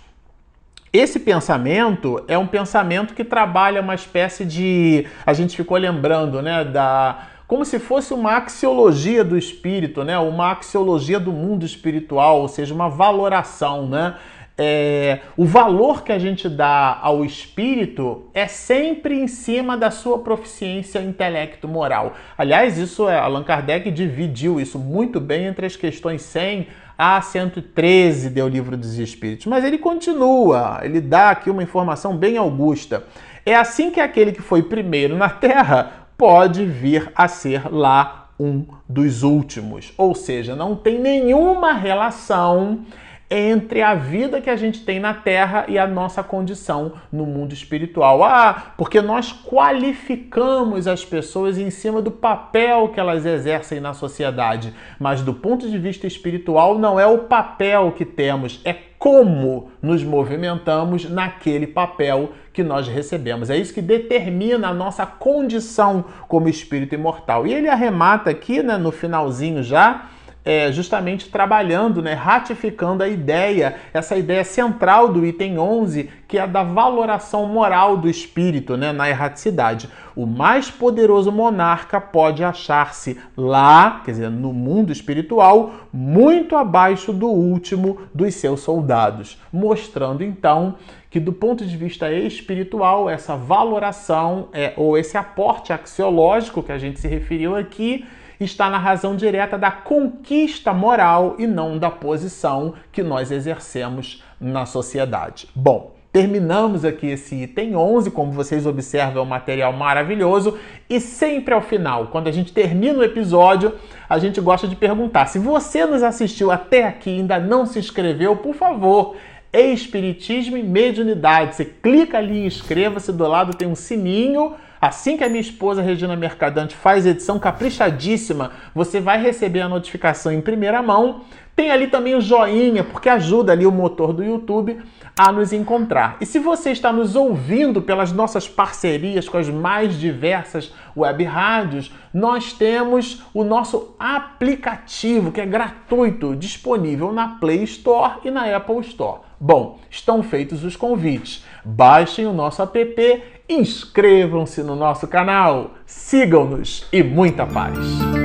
Esse 0.95 1.19
pensamento 1.19 2.25
é 2.29 2.39
um 2.39 2.47
pensamento 2.47 3.15
que 3.15 3.25
trabalha 3.25 3.81
uma 3.81 3.97
espécie 3.97 4.45
de. 4.45 5.05
A 5.27 5.33
gente 5.33 5.57
ficou 5.57 5.77
lembrando, 5.77 6.41
né? 6.41 6.65
Da. 6.65 7.31
Como 7.49 7.65
se 7.65 7.81
fosse 7.81 8.15
uma 8.15 8.37
axiologia 8.37 9.25
do 9.25 9.37
espírito, 9.37 10.05
né? 10.05 10.17
Uma 10.17 10.53
axiologia 10.53 11.19
do 11.19 11.33
mundo 11.33 11.67
espiritual, 11.67 12.43
ou 12.43 12.47
seja, 12.47 12.73
uma 12.73 12.89
valoração, 12.89 13.89
né? 13.89 14.15
É, 14.57 15.19
o 15.37 15.45
valor 15.45 16.05
que 16.05 16.13
a 16.13 16.19
gente 16.19 16.49
dá 16.49 16.97
ao 17.03 17.25
espírito 17.25 18.31
é 18.33 18.47
sempre 18.47 19.19
em 19.19 19.27
cima 19.27 19.77
da 19.77 19.91
sua 19.91 20.21
proficiência 20.21 21.01
intelecto-moral. 21.01 22.13
Aliás, 22.39 22.79
isso 22.79 23.09
é, 23.09 23.19
Allan 23.19 23.43
Kardec 23.43 23.91
dividiu 23.91 24.61
isso 24.61 24.79
muito 24.79 25.19
bem 25.19 25.47
entre 25.47 25.67
as 25.67 25.75
questões 25.75 26.23
100 26.23 26.69
a 26.97 27.21
113 27.21 28.31
deu 28.31 28.47
o 28.47 28.49
livro 28.49 28.77
dos 28.77 28.99
Espíritos. 28.99 29.47
Mas 29.47 29.65
ele 29.65 29.79
continua, 29.79 30.81
ele 30.83 31.01
dá 31.01 31.31
aqui 31.31 31.51
uma 31.51 31.63
informação 31.63 32.17
bem 32.17 32.37
augusta. 32.37 33.05
É 33.45 33.55
assim 33.55 33.91
que 33.91 34.01
aquele 34.01 34.33
que 34.33 34.43
foi 34.43 34.63
primeiro 34.63 35.17
na 35.17 35.29
Terra 35.29 36.09
pode 36.17 36.65
vir 36.65 37.11
a 37.15 37.29
ser 37.29 37.73
lá 37.73 38.31
um 38.39 38.65
dos 38.89 39.23
últimos. 39.23 39.93
Ou 39.97 40.15
seja, 40.15 40.57
não 40.57 40.75
tem 40.75 40.99
nenhuma 40.99 41.73
relação 41.73 42.85
entre 43.31 43.83
a 43.83 43.95
vida 43.95 44.41
que 44.41 44.51
a 44.51 44.57
gente 44.57 44.85
tem 44.85 45.01
na 45.01 45.15
Terra 45.15 45.65
e 45.69 45.79
a 45.79 45.87
nossa 45.87 46.23
condição 46.23 46.93
no 47.11 47.25
mundo 47.25 47.53
espiritual. 47.53 48.23
Ah, 48.23 48.75
porque 48.77 49.01
nós 49.01 49.33
qualificamos 49.33 50.87
as 50.87 51.05
pessoas 51.05 51.59
em 51.59 51.71
cima 51.71 52.03
do 52.03 52.11
papel 52.11 52.89
que 52.89 53.01
elas 53.01 53.25
exercem 53.25 53.81
na 53.81 53.95
sociedade, 53.95 54.75
mas 54.99 55.23
do 55.23 55.35
ponto 55.35 55.69
de 55.69 55.79
vista 55.79 56.07
espiritual 56.07 56.79
não 56.79 57.01
é 57.01 57.07
o 57.07 57.19
papel 57.19 57.93
que 57.93 58.05
temos, 58.05 58.61
é 58.65 58.75
como 58.99 59.71
nos 59.83 60.03
movimentamos 60.03 61.09
naquele 61.11 61.67
papel 61.67 62.33
que 62.55 62.63
nós 62.63 62.89
recebemos. 62.89 63.51
É 63.51 63.57
isso 63.57 63.75
que 63.75 63.83
determina 63.83 64.69
a 64.69 64.73
nossa 64.73 65.05
condição 65.05 66.05
como 66.27 66.49
espírito 66.49 66.95
imortal. 66.95 67.47
E 67.47 67.53
ele 67.53 67.69
arremata 67.69 68.31
aqui, 68.31 68.63
né, 68.63 68.79
no 68.79 68.91
finalzinho 68.91 69.63
já, 69.63 70.09
é, 70.45 70.71
justamente 70.71 71.31
trabalhando, 71.31 72.03
né, 72.03 72.13
ratificando 72.13 73.03
a 73.03 73.09
ideia, 73.09 73.77
essa 73.95 74.17
ideia 74.17 74.45
central 74.45 75.09
do 75.09 75.25
item 75.25 75.59
11, 75.59 76.11
que 76.29 76.39
é 76.39 76.47
da 76.47 76.63
valoração 76.63 77.47
moral 77.47 77.97
do 77.97 78.09
espírito 78.09 78.77
né, 78.77 78.93
na 78.93 79.09
erraticidade. 79.09 79.89
O 80.15 80.27
mais 80.27 80.71
poderoso 80.71 81.33
monarca 81.33 82.01
pode 82.01 82.45
achar-se 82.45 83.19
lá, 83.37 84.03
quer 84.05 84.13
dizer, 84.13 84.31
no 84.31 84.53
mundo 84.53 84.93
espiritual, 84.93 85.75
muito 85.93 86.57
abaixo 86.57 87.13
do 87.13 87.29
último 87.29 87.99
dos 88.15 88.35
seus 88.35 88.61
soldados, 88.61 89.41
mostrando 89.53 90.23
então 90.23 90.77
que 91.09 91.21
do 91.21 91.33
ponto 91.33 91.65
de 91.65 91.77
vista 91.77 92.13
espiritual, 92.13 93.09
essa 93.09 93.37
valoração 93.37 94.49
é, 94.53 94.73
ou 94.77 94.99
esse 94.99 95.17
aporte 95.17 95.73
axiológico 95.73 96.63
que 96.63 96.73
a 96.73 96.79
gente 96.79 96.99
se 96.99 97.07
referiu 97.07 97.55
aqui 97.55 98.05
está 98.41 98.69
na 98.69 98.79
razão 98.79 99.17
direta 99.17 99.57
da 99.57 99.71
conquista 99.71 100.73
moral 100.73 101.37
e 101.39 101.47
não 101.47 101.79
da 101.79 101.91
posição 101.91 102.75
que 102.91 103.03
nós 103.03 103.31
exercemos 103.31 104.23
na 104.41 104.67
sociedade. 104.67 105.49
Bom, 105.55 105.95
terminamos 106.13 106.85
aqui 106.85 107.09
esse 107.09 107.35
item 107.43 107.75
11, 107.75 108.11
como 108.11 108.31
vocês 108.33 108.67
observam, 108.67 109.23
é 109.23 109.27
um 109.27 109.29
material 109.29 109.73
maravilhoso. 109.73 110.59
E 110.89 111.01
sempre 111.01 111.55
ao 111.55 111.61
final, 111.61 112.07
quando 112.09 112.29
a 112.29 112.33
gente 112.33 112.53
termina 112.53 112.99
o 113.01 113.05
episódio, 113.05 113.75
a 114.09 114.19
gente 114.19 114.41
gosta 114.41 114.69
de 114.69 114.77
perguntar: 114.77 115.27
se 115.27 115.39
você 115.39 115.85
nos 115.85 116.03
assistiu 116.03 116.51
até 116.51 116.85
aqui 116.85 117.11
e 117.11 117.15
ainda 117.15 117.39
não 117.39 117.67
se 117.67 117.79
inscreveu, 117.79 118.37
por 118.37 118.55
favor, 118.55 119.17
Espiritismo 119.53 120.57
e 120.57 120.63
Mediunidade. 120.63 121.55
Você 121.55 121.65
clica 121.65 122.19
ali 122.19 122.45
inscreva-se, 122.45 123.13
do 123.13 123.27
lado 123.27 123.57
tem 123.57 123.69
um 123.69 123.77
sininho 123.77 124.55
Assim 124.85 125.17
que 125.17 125.25
a 125.25 125.31
minha 125.31 125.41
esposa 125.41 125.81
Regina 125.81 126.15
Mercadante 126.15 126.77
faz 126.77 127.07
edição 127.07 127.39
caprichadíssima, 127.39 128.53
você 128.75 129.01
vai 129.01 129.19
receber 129.19 129.63
a 129.63 129.69
notificação 129.69 130.31
em 130.31 130.43
primeira 130.43 130.83
mão. 130.83 131.23
Tem 131.57 131.71
ali 131.71 131.87
também 131.87 132.15
o 132.15 132.21
joinha, 132.21 132.85
porque 132.85 133.09
ajuda 133.09 133.53
ali 133.53 133.65
o 133.65 133.73
motor 133.73 134.13
do 134.13 134.23
YouTube 134.23 134.79
a 135.19 135.33
nos 135.33 135.55
encontrar. 135.55 136.19
E 136.21 136.27
se 136.27 136.39
você 136.39 136.71
está 136.71 136.93
nos 136.93 137.17
ouvindo 137.17 137.81
pelas 137.81 138.13
nossas 138.13 138.47
parcerias 138.47 139.27
com 139.27 139.39
as 139.39 139.49
mais 139.49 139.99
diversas 139.99 140.71
web 140.95 141.25
rádios, 141.25 141.91
nós 142.13 142.53
temos 142.53 143.23
o 143.33 143.43
nosso 143.43 143.95
aplicativo 143.99 145.33
que 145.33 145.41
é 145.41 145.47
gratuito, 145.47 146.37
disponível 146.37 147.11
na 147.11 147.37
Play 147.37 147.63
Store 147.63 148.19
e 148.23 148.31
na 148.31 148.55
Apple 148.55 148.81
Store. 148.81 149.21
Bom, 149.41 149.79
estão 149.91 150.23
feitos 150.23 150.63
os 150.63 150.77
convites. 150.77 151.45
Baixem 151.65 152.27
o 152.27 152.33
nosso 152.33 152.63
app 152.63 153.23
inscrevam-se 153.49 154.63
no 154.63 154.75
nosso 154.75 155.07
canal, 155.07 155.75
sigam-nos 155.87 156.87
e 156.93 157.03
muita 157.03 157.47
paz! 157.47 158.24